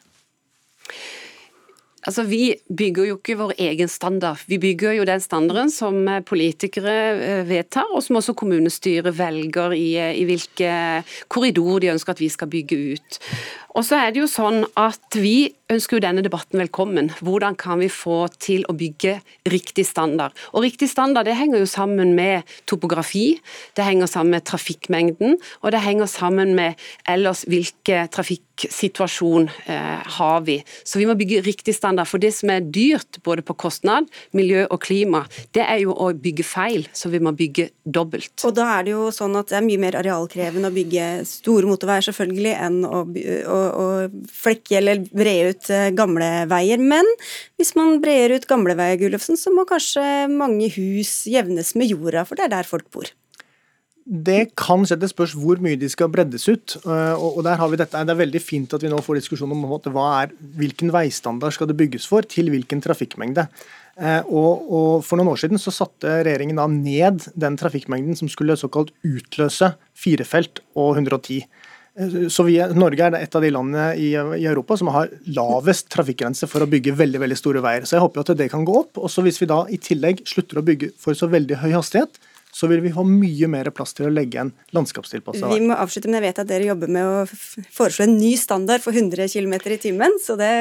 [2.07, 4.39] Altså, Vi bygger jo ikke vår egen standard.
[4.47, 9.75] Vi bygger jo den standarden som eh, politikere eh, vedtar, og som også kommunestyret velger
[9.75, 10.71] i, eh, i hvilke
[11.33, 13.19] korridor de ønsker at vi skal bygge ut.
[13.77, 17.11] Og så er det jo sånn at Vi ønsker jo denne debatten velkommen.
[17.27, 19.19] Hvordan kan vi få til å bygge
[19.51, 20.37] riktig standard?
[20.55, 23.41] Og Riktig standard det henger jo sammen med topografi,
[23.75, 26.79] det henger sammen med trafikkmengden, og det henger sammen med
[27.09, 30.63] ellers hvilke trafikk nok situasjon eh, har vi.
[30.85, 32.09] Så vi må bygge riktig standard.
[32.09, 36.13] For det som er dyrt, både på kostnad, miljø og klima, det er jo å
[36.13, 36.89] bygge feil.
[36.93, 38.33] Så vi må bygge dobbelt.
[38.45, 41.67] Og da er det jo sånn at det er mye mer arealkrevende å bygge store
[41.67, 43.87] motorveier selvfølgelig enn å, å, å
[44.31, 46.81] flekke eller bre ut eh, gamle veier.
[46.81, 47.07] Men
[47.61, 52.25] hvis man brer ut gamle veier, Gullufsen, så må kanskje mange hus jevnes med jorda,
[52.27, 53.11] for det er der folk bor.
[54.07, 56.77] Det kan skje, det spørs hvor mye de skal breddes ut.
[56.85, 58.05] Eh, og der har vi dette.
[58.07, 60.31] Det er veldig fint at vi nå får diskusjon om er,
[60.61, 63.49] hvilken veistandard skal det bygges for, til hvilken trafikkmengde.
[63.99, 68.31] Eh, og, og, For noen år siden så satte regjeringen da ned den trafikkmengden som
[68.31, 71.43] skulle såkalt utløse firefelt og 110.
[71.99, 75.91] Eh, så vi, Norge er et av de landene i, i, Europa som har lavest
[75.91, 77.89] trafikkgrense for å bygge veldig veldig store veier.
[77.89, 79.03] Så jeg håper at det kan gå opp.
[79.03, 82.23] Og så Hvis vi da i tillegg slutter å bygge for så veldig høy hastighet,
[82.57, 85.59] så vil vi ha mye mer plass til å legge en landskapstilpassa vei.
[85.61, 87.25] Vi må avslutte, men jeg vet at dere jobber med å
[87.77, 90.53] foreslå en ny standard for 100 km i timen, så det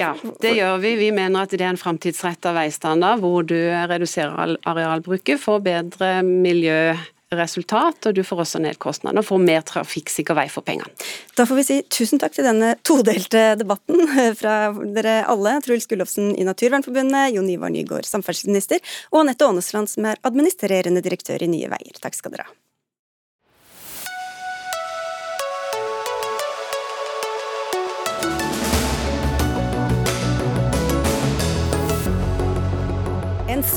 [0.00, 0.94] ja, det gjør vi.
[0.96, 3.58] Vi mener at det er en framtidsretta veistandard hvor du
[3.90, 6.94] reduserer arealbruket, for bedre miljø
[7.36, 10.90] resultat, og du får også ned kostnadene og får mer trafikksikker vei for pengene.
[11.38, 14.02] Da får vi si tusen takk til denne todelte debatten
[14.40, 14.56] fra
[14.96, 15.58] dere alle.
[15.64, 21.46] Truls Gullofsen i Naturvernforbundet, Jon Ivar Nygaard, samferdselsminister, og Anette Aanesland, som er administrerende direktør
[21.46, 22.02] i Nye Veier.
[22.02, 22.58] Takk skal dere ha.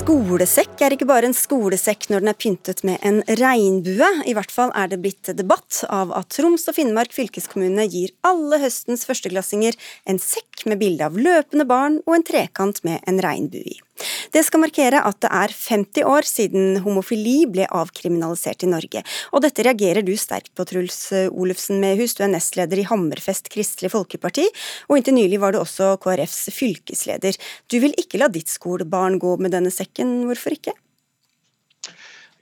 [0.04, 4.10] Skolesekk er ikke bare en skolesekk når den er pyntet med en regnbue.
[4.28, 8.60] I hvert fall er det blitt debatt av at Troms og Finnmark fylkeskommune gir alle
[8.60, 9.78] høstens førsteklassinger
[10.12, 13.80] en sekk med bilde av løpende barn og en trekant med en regnbue i.
[14.34, 19.04] Det skal markere at det er 50 år siden homofili ble avkriminalisert i Norge.
[19.32, 21.00] Og dette reagerer du sterkt på, Truls
[21.32, 22.16] Olufsen Mehus.
[22.18, 24.48] Du er nestleder i Hammerfest Kristelig Folkeparti,
[24.90, 27.38] og inntil nylig var du også KrFs fylkesleder.
[27.72, 30.76] Du vil ikke la ditt skolebarn gå med denne sekken, hvorfor ikke?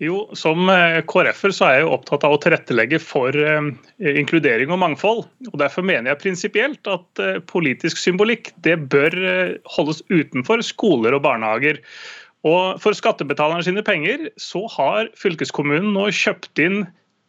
[0.01, 3.67] Jo, Som eh, KrF-er så er jeg jo opptatt av å tilrettelegge for eh,
[4.01, 5.27] inkludering og mangfold.
[5.51, 9.13] og Derfor mener jeg prinsipielt at eh, politisk symbolikk det bør
[9.75, 11.83] holdes utenfor skoler og barnehager.
[12.49, 16.81] Og For skattebetalerne sine penger så har fylkeskommunen nå kjøpt inn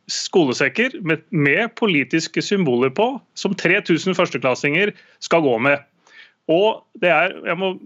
[0.08, 5.84] skolesekker med, med politiske symboler på, som 3000 førsteklassinger skal gå med.
[6.50, 7.76] Og det er, jeg må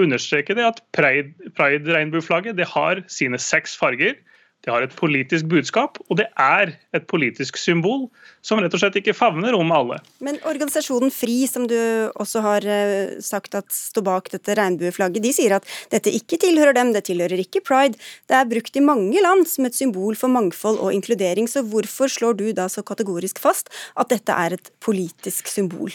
[0.00, 4.16] understreke det at Pride-regnbueflagget pride har sine seks farger.
[4.60, 8.04] Det har et politisk budskap, og det er et politisk symbol
[8.44, 9.96] som rett og slett ikke favner om alle.
[10.20, 11.78] Men organisasjonen FRI, som du
[12.12, 16.76] også har eh, sagt at står bak dette regnbueflagget, de sier at dette ikke tilhører
[16.76, 17.96] dem, det tilhører ikke pride.
[18.28, 22.12] Det er brukt i mange land som et symbol for mangfold og inkludering, så hvorfor
[22.12, 25.94] slår du da så kategorisk fast at dette er et politisk symbol?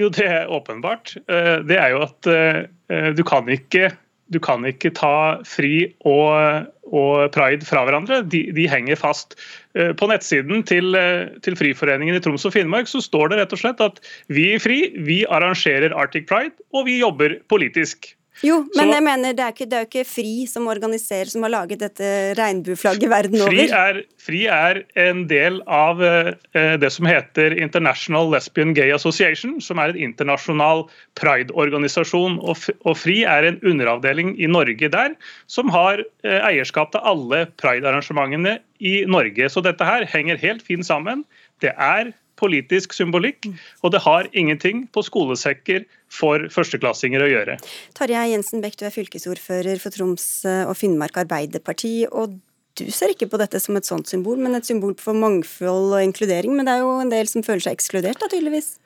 [0.00, 1.20] Jo, det er åpenbart.
[1.30, 3.92] Eh, det er jo at eh, du kan ikke
[4.32, 8.20] du kan ikke ta fri og, og pride fra hverandre.
[8.28, 9.36] De, de, henger fast.
[9.74, 13.54] Eh, på nettsiden til, eh, til, Friforeningen i Troms og Finnmark så står det rett
[13.56, 18.12] og slett at vi i FRI vi arrangerer Arctic Pride, og vi jobber politisk.
[18.40, 21.28] Jo, men så, jeg mener det er, ikke, det er jo ikke FRI som organiserer,
[21.30, 22.06] som har laget dette
[22.38, 23.52] regnbueflagget verden over.
[23.52, 26.32] FRI er, FRI er en del av uh,
[26.80, 30.86] det som heter International Lesbian Gay Association, som er en internasjonal
[31.20, 32.40] pride-organisasjon.
[32.40, 35.14] Og, og, FRI er en underavdeling i Norge der,
[35.46, 39.52] som har uh, eierskap til alle pride-arrangementene i Norge.
[39.52, 41.26] Så dette her henger helt fint sammen.
[41.62, 43.48] Det er politisk symbolikk,
[43.82, 47.58] og det har ingenting på skolesekker for førsteklassinger å gjøre.
[47.96, 52.02] Tarjei Jensen Bech, du er fylkesordfører for Troms eh, og Finnmark Arbeiderparti.
[52.10, 52.40] og
[52.72, 56.04] du ser ikke på dette som et sånt symbol, men et symbol for mangfold og
[56.06, 56.54] inkludering.
[56.56, 58.78] Men det er jo en del som føler seg ekskludert, da, tydeligvis?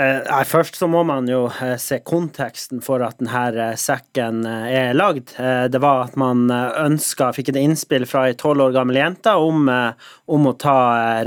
[0.00, 4.94] Eh, først så må man jo eh, se konteksten for at denne eh, sekken er
[4.96, 5.34] lagd.
[5.68, 9.68] det var at man ønska, fikk et innspill fra ei tolv år gammel jente om,
[9.68, 10.78] om, å ta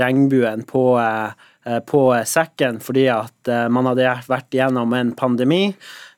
[0.02, 1.46] regnbuen på Eh,
[1.86, 5.64] på sekken fordi at eh, man hadde vært gjennom en pandemi.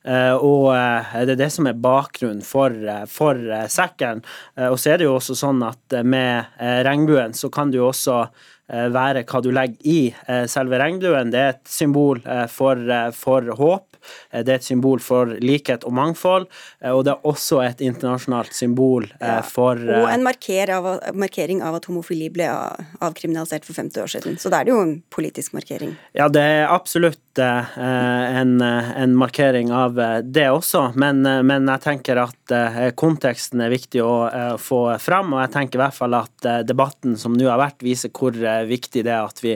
[0.03, 2.75] Eh, og det er det som er bakgrunnen for,
[3.11, 3.41] for
[3.71, 4.23] sekken.
[4.69, 8.21] Og så er det jo også sånn at med regnbuen så kan det jo også
[8.69, 11.33] være hva du legger i selve regnbuen.
[11.33, 12.21] Det er et symbol
[12.53, 12.83] for,
[13.17, 13.88] for håp.
[14.31, 16.47] Det er et symbol for likhet og mangfold,
[16.91, 19.39] og det er også et internasjonalt symbol ja.
[19.45, 20.87] for Og en marker av,
[21.17, 24.37] markering av at homofili ble avkriminalisert for 50 år siden.
[24.41, 25.95] Så da er det jo en politisk markering.
[26.17, 32.55] Ja, det er absolutt en, en markering av det også, men, men jeg tenker at
[32.99, 37.35] konteksten er viktig å få fram, og jeg tenker i hvert fall at debatten som
[37.37, 39.55] nå har vært, viser hvor viktig det er at vi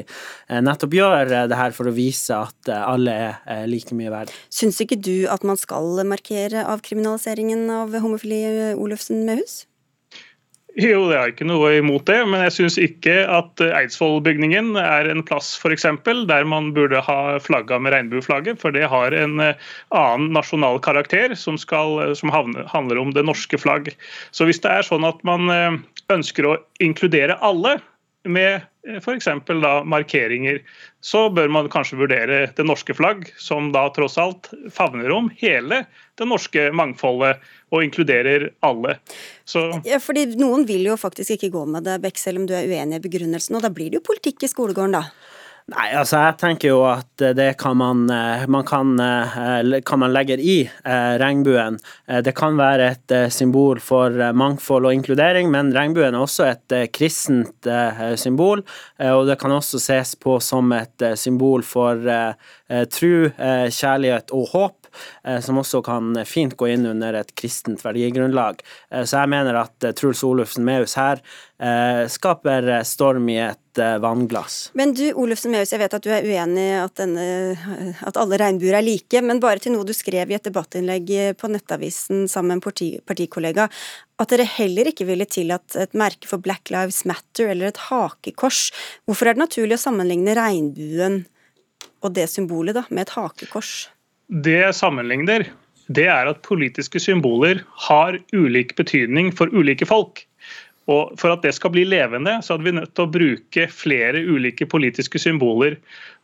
[0.64, 4.36] nettopp gjør det her for å vise at alle er like mye verdt.
[4.51, 9.63] Syns ikke du at man skal markere avkriminaliseringen av homofili, Olufsen med hus?
[10.73, 15.21] Jo, det har ikke noe imot det, men jeg syns ikke at Eidsvollbygningen er en
[15.21, 19.59] plass for eksempel, der man burde ha flagga med regnbueflagget, for det har en eh,
[19.93, 23.91] annen nasjonal karakter som, skal, som handler om det norske flagg.
[24.33, 25.77] Så hvis det er sånn at man eh,
[26.15, 27.77] ønsker å inkludere alle,
[28.24, 29.28] med eh, f.eks.
[29.86, 30.61] markeringer,
[31.01, 35.84] så bør man kanskje vurdere det norske flagg, som da tross alt favner om hele
[36.19, 37.43] det norske mangfoldet
[37.74, 38.97] og inkluderer alle.
[39.45, 42.55] Så ja, fordi Noen vil jo faktisk ikke gå med det, Beck, selv om du
[42.57, 43.57] er uenig i begrunnelsen.
[43.57, 45.07] og Da blir det jo politikk i skolegården, da?
[45.72, 50.11] Nei, altså jeg tenker jo at det kan man, eh, man kan, eh, kan man
[50.11, 51.78] legge i eh, regnbuen.
[52.26, 57.70] Det kan være et symbol for mangfold og inkludering, men regnbuen er også et kristent
[58.20, 58.66] symbol.
[58.99, 61.95] Og det kan også ses på som et symbol for
[62.91, 64.82] tru, kjærlighet og håp.
[65.23, 68.61] Eh, som også kan fint gå inn under et kristent verdigrunnlag.
[68.91, 71.23] Eh, så jeg mener at eh, Truls Olufsen Mehus her
[72.11, 74.73] skaper storm i et vannglass.
[74.75, 78.75] Men du Olufsen Mehus, jeg vet at du er uenig i at, at, alle regnbuer
[78.75, 82.57] er like, men bare til noe du skrev i et debattinnlegg på Nettavisen sammen med
[82.57, 83.69] en parti, partikollega,
[84.19, 88.65] at dere heller ikke ville tillatt et merke for Black Lives Matter eller et hakekors.
[89.07, 91.21] Hvorfor er det naturlig å sammenligne regnbuen
[92.03, 93.92] og det symbolet da, med et hakekors?
[94.28, 95.47] Det jeg sammenligner,
[95.91, 100.24] det er at politiske symboler har ulik betydning for ulike folk.
[100.91, 104.19] Og For at det skal bli levende, så hadde vi nødt til å bruke flere
[104.19, 105.78] ulike politiske symboler.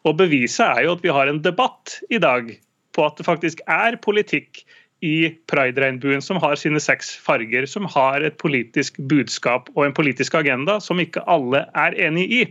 [0.03, 2.51] Og Beviset er jo at vi har en debatt i dag
[2.95, 4.63] på at det faktisk er politikk
[5.05, 10.35] i pride-regnbuen som har sine seks farger, som har et politisk budskap og en politisk
[10.35, 12.41] agenda som ikke alle er enig i.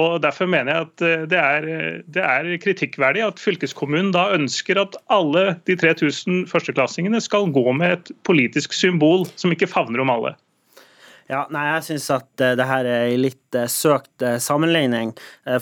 [0.00, 4.30] Og Derfor mener jeg at eh, det er, eh, det er, kritikkverdig at fylkeskommunen da
[4.36, 10.00] ønsker at alle de 3000 førsteklassingene skal gå med et politisk symbol som ikke favner
[10.00, 10.34] om alle.
[11.32, 15.14] Ja, nei, jeg syns at uh, det her er en litt uh, søkt uh, sammenligning.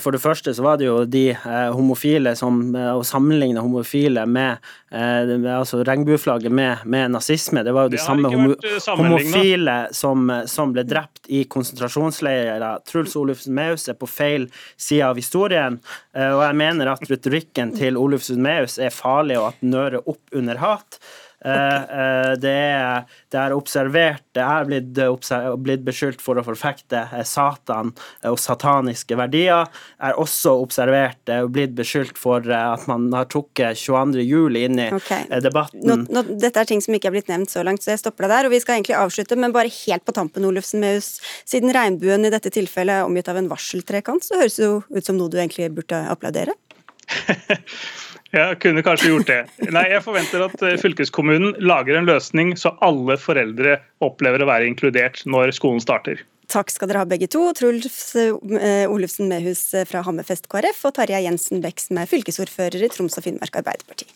[0.03, 1.33] for det første så var det jo de
[1.73, 4.61] homofile som Å sammenligne homofile med,
[4.91, 8.53] med altså regnbueflagget med, med, nazisme, det var jo de samme homo
[8.99, 12.63] homofile som, som, ble drept i konsentrasjonsleirer.
[12.87, 15.79] Truls Olufsen Meus er på feil side av historien,
[16.13, 20.37] og jeg mener at retorikken til Olufsen Meus er farlig, og at den nører opp
[20.37, 20.99] under hat.
[21.45, 24.99] Eh, eh, det er, det er observert Det er blitt,
[25.57, 27.89] blitt, beskyldt for å forfekte eh, Satan
[28.29, 29.69] og sataniske verdier.
[30.03, 34.21] Er også observert og blitt beskyldt for at man har trukket 22.
[34.21, 35.25] juli inn i okay.
[35.41, 35.81] debatten.
[35.87, 38.27] Nå, nå, dette er ting som ikke er blitt nevnt så langt, så jeg stopper
[38.27, 38.49] deg der.
[38.49, 41.15] Og vi skal egentlig avslutte, men bare helt på tampen, Olufsen Maus.
[41.49, 45.07] Siden regnbuen i dette tilfellet er omgitt av en varseltrekant, så høres det jo ut
[45.07, 46.55] som noe du egentlig burde applaudere?
[48.31, 49.41] Ja, kunne kanskje gjort det.
[49.75, 54.69] Nei, Jeg forventer at eh, fylkeskommunen lager en løsning så alle foreldre opplever å være
[54.71, 56.23] inkludert når skolen starter.
[56.51, 57.43] Takk skal dere ha begge to.
[57.55, 62.91] Truls eh, Olufsen Mehus fra Hammerfest KrF og Tarjei Jensen Bech, som er fylkesordfører i
[62.91, 64.07] Troms og Finnmark Arbeiderparti.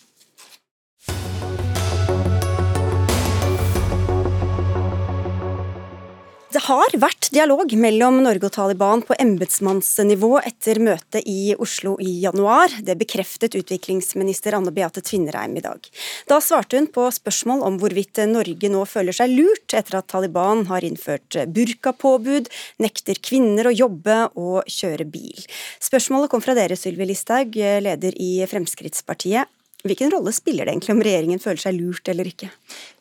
[6.56, 12.14] Det har vært dialog mellom Norge og Taliban på embetsmannsnivå etter møtet i Oslo i
[12.22, 12.72] januar.
[12.80, 15.90] Det bekreftet utviklingsminister Anne Beate Tvinnereim i dag.
[16.32, 20.64] Da svarte hun på spørsmål om hvorvidt Norge nå føler seg lurt etter at Taliban
[20.70, 22.48] har innført burkapåbud,
[22.80, 25.44] nekter kvinner å jobbe og kjøre bil.
[25.84, 29.52] Spørsmålet kom fra dere, Sylvi Listhaug, leder i Fremskrittspartiet.
[29.86, 32.48] Hvilken rolle spiller det egentlig om regjeringen føler seg lurt eller ikke?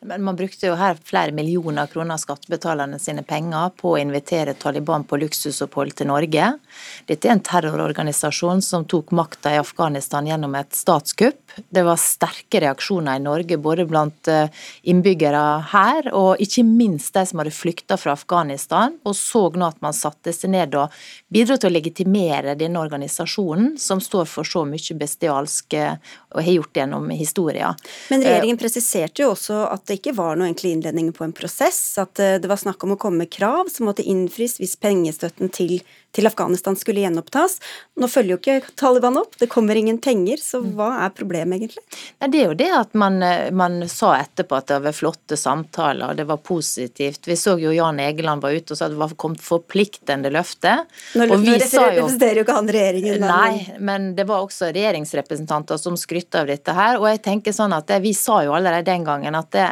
[0.05, 4.53] Men Man brukte jo her flere millioner kroner av skattebetalerne sine penger på å invitere
[4.53, 6.51] Taliban på luksusopphold til Norge.
[7.09, 11.55] Dette er en terrororganisasjon som tok makta i Afghanistan gjennom et statskupp.
[11.73, 14.53] Det var sterke reaksjoner i Norge, både blant eh,
[14.85, 19.81] innbyggere her og ikke minst de som hadde flykta fra Afghanistan, og så nå at
[19.81, 20.93] man satte seg ned og
[21.33, 26.74] bidro til å legitimere denne organisasjonen, som står for så mye bestialsk og har gjort
[26.75, 27.77] gjennom historien.
[28.09, 31.81] Men regjeringen presiserte jo også at det ikke var noe egentlig innledning på en prosess.
[32.01, 35.51] At eh, det var snakk om å komme med krav som måtte innfris hvis pengestøtten
[35.55, 35.77] til,
[36.15, 37.57] til Afghanistan skulle gjenopptas.
[37.99, 40.41] Nå følger jo ikke Taliban opp, det kommer ingen penger.
[40.41, 41.83] Så hva er problemet egentlig?
[42.19, 43.19] Det er jo det at man,
[43.55, 47.27] man sa etterpå at det var flotte samtaler, det var positivt.
[47.27, 50.77] Vi så jo Jan Egeland var ute og sa at det var kommet forpliktende løfte.
[51.15, 53.25] Nå, og vi sa jo, representerer jo ikke han regjeringen.
[53.25, 56.99] Nei, men det var også regjeringsrepresentanter som skrytte av dette her.
[57.01, 59.67] Og jeg tenker sånn at det, vi sa jo allerede den gangen at det,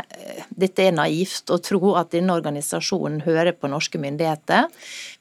[0.49, 4.69] dette er naivt å tro at denne organisasjonen hører på norske myndigheter.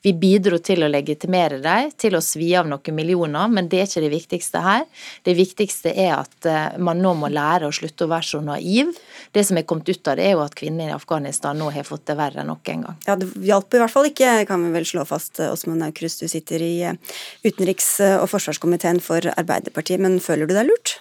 [0.02, 3.88] Vi bidro til å legitimere dem, til å svi av noen millioner, men det er
[3.88, 4.86] ikke det viktigste her.
[5.24, 8.92] Det viktigste er at eh, man nå må lære å slutte å være så naiv.
[9.32, 11.86] Det som er kommet ut av det, er jo at kvinner i Afghanistan nå har
[11.86, 12.98] fått det verre enn noen gang.
[13.06, 15.40] Ja, Det hjalp i hvert fall ikke, kan vi vel slå fast.
[15.42, 16.98] Åsmund Aukrust, du sitter i eh,
[17.44, 20.98] utenriks- og forsvarskomiteen for Arbeiderpartiet, men føler du deg lurt?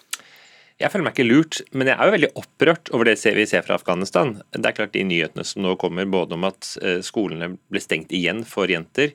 [0.82, 3.64] Jeg føler meg ikke lurt, men jeg er jo veldig opprørt over det vi ser
[3.66, 4.34] fra Afghanistan.
[4.56, 8.14] Det er klart De nyhetene som nå kommer både om at eh, skolene ble stengt
[8.16, 9.14] igjen for jenter,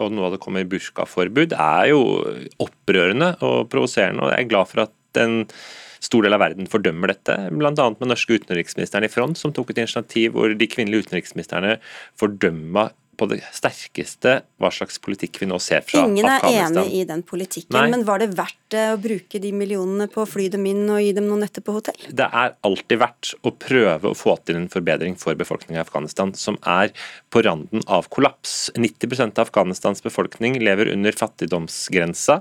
[0.00, 2.02] og nå det kommer burkaforbud, er jo
[2.62, 4.24] opprørende og provoserende.
[4.24, 5.42] og Jeg er glad for at en
[6.02, 7.72] stor del av verden fordømmer dette, bl.a.
[7.72, 11.76] med norske utenriksministeren i front, som tok et initiativ hvor de kvinnelige utenriksministrene
[12.18, 12.88] fordømma
[13.22, 16.50] på det sterkeste hva slags politikk vi nå ser fra Ingen Afghanistan.
[16.52, 17.88] Ingen er enig i den politikken, Nei.
[17.94, 21.02] men var det verdt det å bruke de millionene på å fly dem inn og
[21.02, 21.98] gi dem noen netter på hotell?
[22.08, 26.32] Det er alltid verdt å prøve å få til en forbedring for befolkningen i Afghanistan,
[26.38, 26.92] som er
[27.32, 28.72] på randen av kollaps.
[28.78, 32.40] 90% av Afghanistans befolkning lever under fattigdomsgrensa.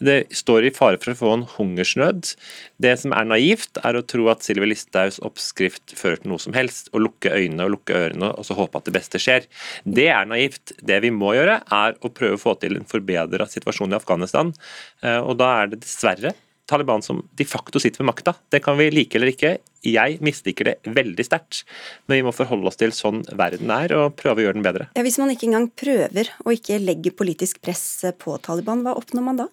[0.00, 2.34] Det står i fare for å få en hungersnød.
[2.82, 6.56] Det som er naivt, er å tro at Sylvi Listhaugs oppskrift fører til noe som
[6.56, 9.48] helst, å lukke øynene og lukke ørene og så håpe at det beste skjer.
[9.84, 10.74] Det er naivt.
[10.78, 14.54] Det vi må gjøre, er å prøve å få til en forbedra situasjon i Afghanistan.
[15.02, 16.34] Eh, og da er det dessverre
[16.72, 18.34] Taliban som de facto sitter ved makta.
[18.48, 19.56] Det kan vi like eller ikke.
[19.84, 21.64] Jeg misliker det veldig sterkt,
[22.06, 24.86] men vi må forholde oss til sånn verden er, og prøve å gjøre den bedre.
[24.94, 27.82] Ja, hvis man ikke engang prøver å ikke legge politisk press
[28.22, 29.48] på Taliban, hva oppnår man da?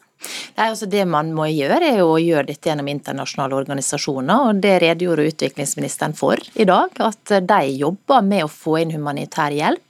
[0.58, 4.50] Nei, altså Det man må gjøre, er å gjøre dette gjennom internasjonale organisasjoner.
[4.50, 6.92] og Det redegjorde utviklingsministeren for i dag.
[7.00, 9.89] At de jobber med å få inn humanitær hjelp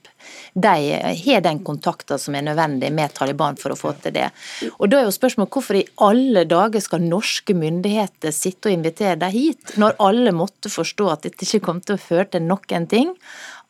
[0.53, 0.75] de
[1.23, 4.29] har den kontakten som er nødvendig med Taliban for å få til det.
[4.77, 9.19] Og Da er jo spørsmålet hvorfor i alle dager skal norske myndigheter sitte og invitere
[9.19, 12.87] dem hit, når alle måtte forstå at dette ikke kom til å føre til noen
[12.89, 13.15] ting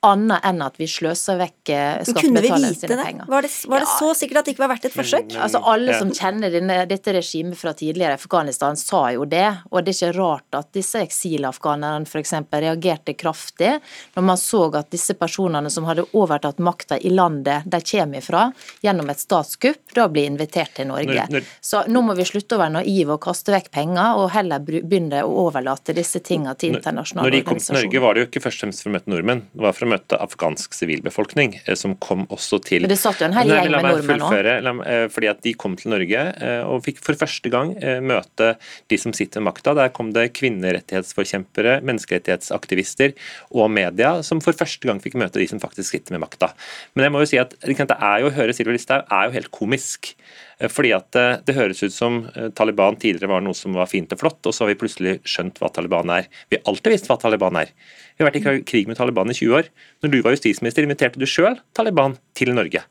[0.06, 3.26] annet enn at vi sløser vekk eh, skattebetalernes sine penger.
[3.28, 3.96] Var det, var det ja.
[4.00, 5.34] så sikkert at det ikke var verdt et forsøk?
[5.36, 9.48] Altså Alle som kjenner denne, dette regimet fra tidligere i Afghanistan, sa jo det.
[9.74, 12.34] Og det er ikke rart at disse eksilafghanerne f.eks.
[12.54, 13.74] reagerte kraftig
[14.16, 18.46] når man så at disse personene som hadde overtatt makta i landet de kommer ifra,
[18.86, 21.26] gjennom et statskupp, da blir invitert til Norge.
[21.28, 24.32] Når, når, så nå må vi slutte å være naive og kaste vekk penger, og
[24.36, 27.36] heller begynne å overlate disse tingene til internasjonale organisasjoner.
[27.36, 29.14] Når de kom til Norge, var det jo ikke først og fremst for å møte
[29.14, 29.46] nordmenn.
[29.52, 33.22] det var for å møte afghansk sivilbefolkning, eh, som kom også til Men det satt
[33.22, 34.86] jo en hel gjeng med nordmenn òg?
[34.90, 37.74] Eh, fordi at de kom til Norge eh, og fikk for første gang
[38.06, 38.54] møte
[38.90, 39.76] de som sitter med makta.
[39.78, 43.16] Der kom det kvinnerettighetsforkjempere, menneskerettighetsaktivister
[43.56, 46.52] og media, som for første gang fikk møte de som faktisk sitter med makta.
[46.96, 49.36] Men jeg må jo si at det er jo å høre Sylvi Listhaug er jo
[49.38, 50.14] helt komisk.
[50.60, 51.16] Fordi at
[51.48, 52.18] det høres ut som
[52.52, 55.62] Taliban tidligere var noe som var fint og flott, og så har vi plutselig skjønt
[55.62, 56.28] hva Taliban er.
[56.52, 57.72] Vi har alltid visst hva Taliban er.
[58.20, 59.70] Vi har vært i krig med Taliban i 20 år.
[60.04, 62.84] Når du var justisminister, inviterte du sjøl Taliban til Norge.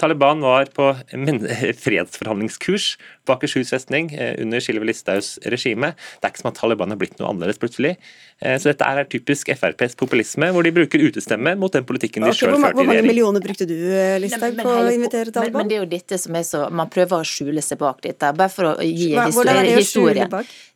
[0.00, 0.90] Taliban var på
[1.84, 2.94] fredsforhandlingskurs
[3.26, 5.92] på Akershus festning eh, under Sylvi Listhaugs regime.
[6.18, 7.96] Det er ikke som at Taliban har blitt noe annerledes plutselig.
[8.40, 12.32] Eh, så dette er typisk FrPs populisme, hvor de bruker utestemme mot den politikken de
[12.32, 12.80] okay, sjøl førte i regjering.
[12.80, 15.52] Hvor mange millioner brukte du, eh, Listhaug, på å invitere Taliban?
[15.52, 18.00] Men, men, det er jo dette som er så Man prøver å skjule seg bak
[18.06, 19.76] dette, bare for å gi Hva, historie.
[19.76, 20.28] historie.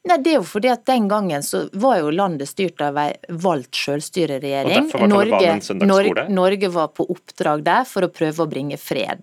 [0.05, 3.15] Nei, det er jo fordi at Den gangen så var jo landet styrt av ei
[3.41, 4.91] valgt selvstyreregjering.
[5.09, 9.14] Norge, Norge, Norge var på oppdrag der for å prøve å bringe fred.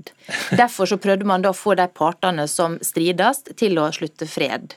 [0.58, 4.76] Derfor så prøvde man da å få de partene som strides, til å slutte fred.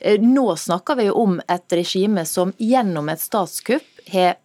[0.00, 4.36] Eh, nå snakker vi jo om et regime som gjennom et statskupp har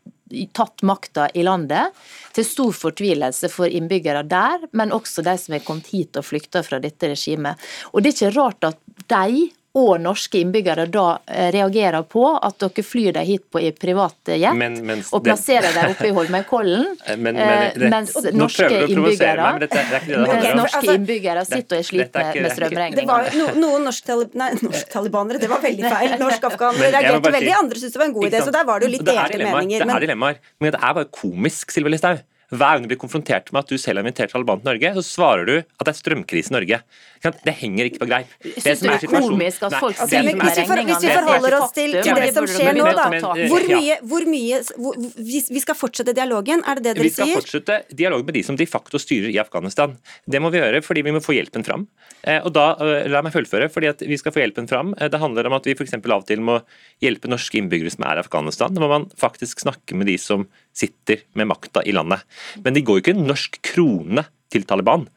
[0.58, 1.94] tatt makta i landet,
[2.34, 6.64] til stor fortvilelse for innbyggere der, men også de som har kommet hit og flykta
[6.66, 7.62] fra dette regimet.
[7.94, 9.46] Og Det er ikke rart at de
[9.76, 14.38] og norske innbyggere da eh, reagerer på at dere flyr dem hit på i private
[14.40, 19.50] jet men, og plasserer dem oppe i Holmenkollen, eh, men, men, det, mens norske innbyggere
[19.60, 23.02] mens norske innbyggere sitter og er slitne med strømregninger.
[23.02, 26.16] Det var no, noen norsk-talibanere, det var veldig feil.
[26.22, 28.94] Norsk-afghanere reagerte veldig, andre syntes det var en god idé, så der var det jo
[28.96, 29.84] litt delte meninger.
[29.84, 32.24] Det er dilemmaer, men det er bare komisk, Sylvi Listhaug.
[32.54, 35.04] Hver gang du blir konfrontert med at du selv har invitert Taliban til Norge, så
[35.06, 36.80] svarer du at det er strømkrise i Norge.
[37.46, 38.28] Det henger ikke på greip.
[38.44, 41.02] Jeg synes det er komisk at folk Nei, sier som er- Hvis vi, for, hvis
[41.02, 43.10] vi forholder oss til, til det som skjer nå, da.
[43.10, 47.04] men- Hvor mye, hvor mye hvor, vi, skal fortsette dialogen, er det det dere sier?
[47.04, 47.36] Vi skal sier?
[47.42, 49.98] fortsette dialogen med de som de facto styrer i Afghanistan.
[50.30, 51.88] Det må vi gjøre fordi vi må få hjelpen fram.
[52.24, 53.70] Eh, Og da, eh, La meg fullføre.
[53.72, 54.94] fordi at vi skal få hjelpen fram.
[55.00, 55.94] Eh, Det handler om at vi f.eks.
[55.94, 56.62] av og til må
[57.02, 58.74] hjelpe norske innbyggere som er i Afghanistan.
[58.74, 62.22] Da må man faktisk snakke med de som sitter med makta i landet.
[62.64, 65.08] Men det går jo ikke en norsk krone til Taliban.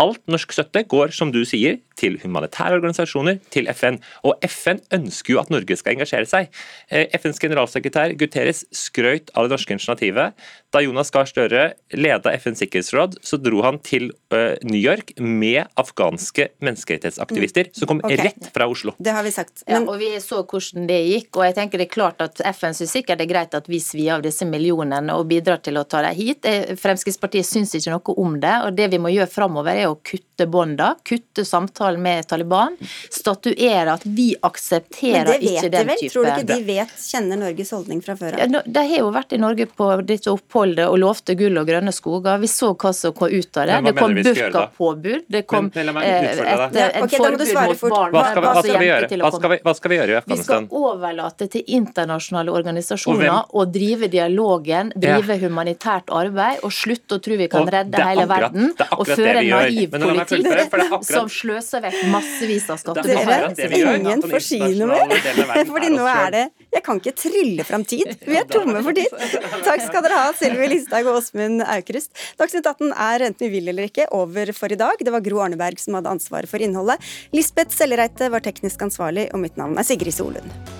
[0.00, 4.00] Alt norsk støtte går, som du sier, til humanitære organisasjoner, til FN.
[4.26, 6.50] Og FN ønsker jo at Norge skal engasjere seg.
[6.88, 10.36] Eh, FNs generalsekretær Guterres skrøt av det norske initiativet.
[10.70, 11.64] Da Jonas Gahr Støre
[11.96, 18.02] leda FNs sikkerhetsråd, så dro han til eh, New York med afghanske menneskerettighetsaktivister som kom
[18.04, 18.20] okay.
[18.22, 18.94] rett fra Oslo.
[18.98, 19.64] Det har vi sagt.
[19.66, 22.76] Ja, og Vi så hvordan det gikk, og jeg tenker det er klart at FN
[22.76, 25.84] syns sikkert det er greit at vi svir av disse millionene og bidrar til å
[25.84, 26.46] ta dem hit.
[26.48, 29.98] Eh, Fremskrittspartiet syns ikke noe om det, og det vi må gjøre framover er å
[29.98, 31.44] kutte bånda, kutte
[31.90, 32.76] samtalen med Taliban,
[33.10, 35.96] statuere at vi Men aksepterer det vet ikke de den vel?
[36.00, 38.52] type Tror du ikke de vet, kjenner Norges holdning fra før ja, av?
[38.54, 41.92] Ja, De har jo vært i Norge på dette oppholdet og lovte gull og grønne
[41.94, 42.38] skoger.
[42.40, 43.80] Vi så hva som kom ut av det.
[43.90, 45.24] Det kom burkapåbud.
[45.28, 48.48] Det kom Men- men eh, et, et må du forbud mot barn Hva skal, vi-
[48.48, 51.48] hva skal vi gjøre Hva skal vi, hva skal vi gjøre i Vi skal overlate
[51.50, 55.18] til internasjonale organisasjoner å drive dialogen, Ja.
[55.20, 59.06] drive humanitært arbeid, og slutte å tro vi kan redde hele akkurat- verden, er og
[59.06, 64.44] føre en naiv Men politikk som sløser vekk massevis av Dere, det er ingen får
[64.44, 65.64] si noe mer.
[65.68, 68.12] Fordi nå er det Jeg kan ikke trylle fram tid.
[68.30, 69.10] Vi er tomme for tid.
[69.66, 72.12] Takk skal dere ha, Sylvi Listhaug og Åsmund Aukrust.
[72.40, 75.00] Dagsnytt 18 er enten vi vil eller ikke over for i dag.
[75.02, 77.02] Det var Gro Arneberg som hadde ansvaret for innholdet.
[77.34, 80.79] Lisbeth Sellereite var teknisk ansvarlig, og mitt navn er Sigrid Solund.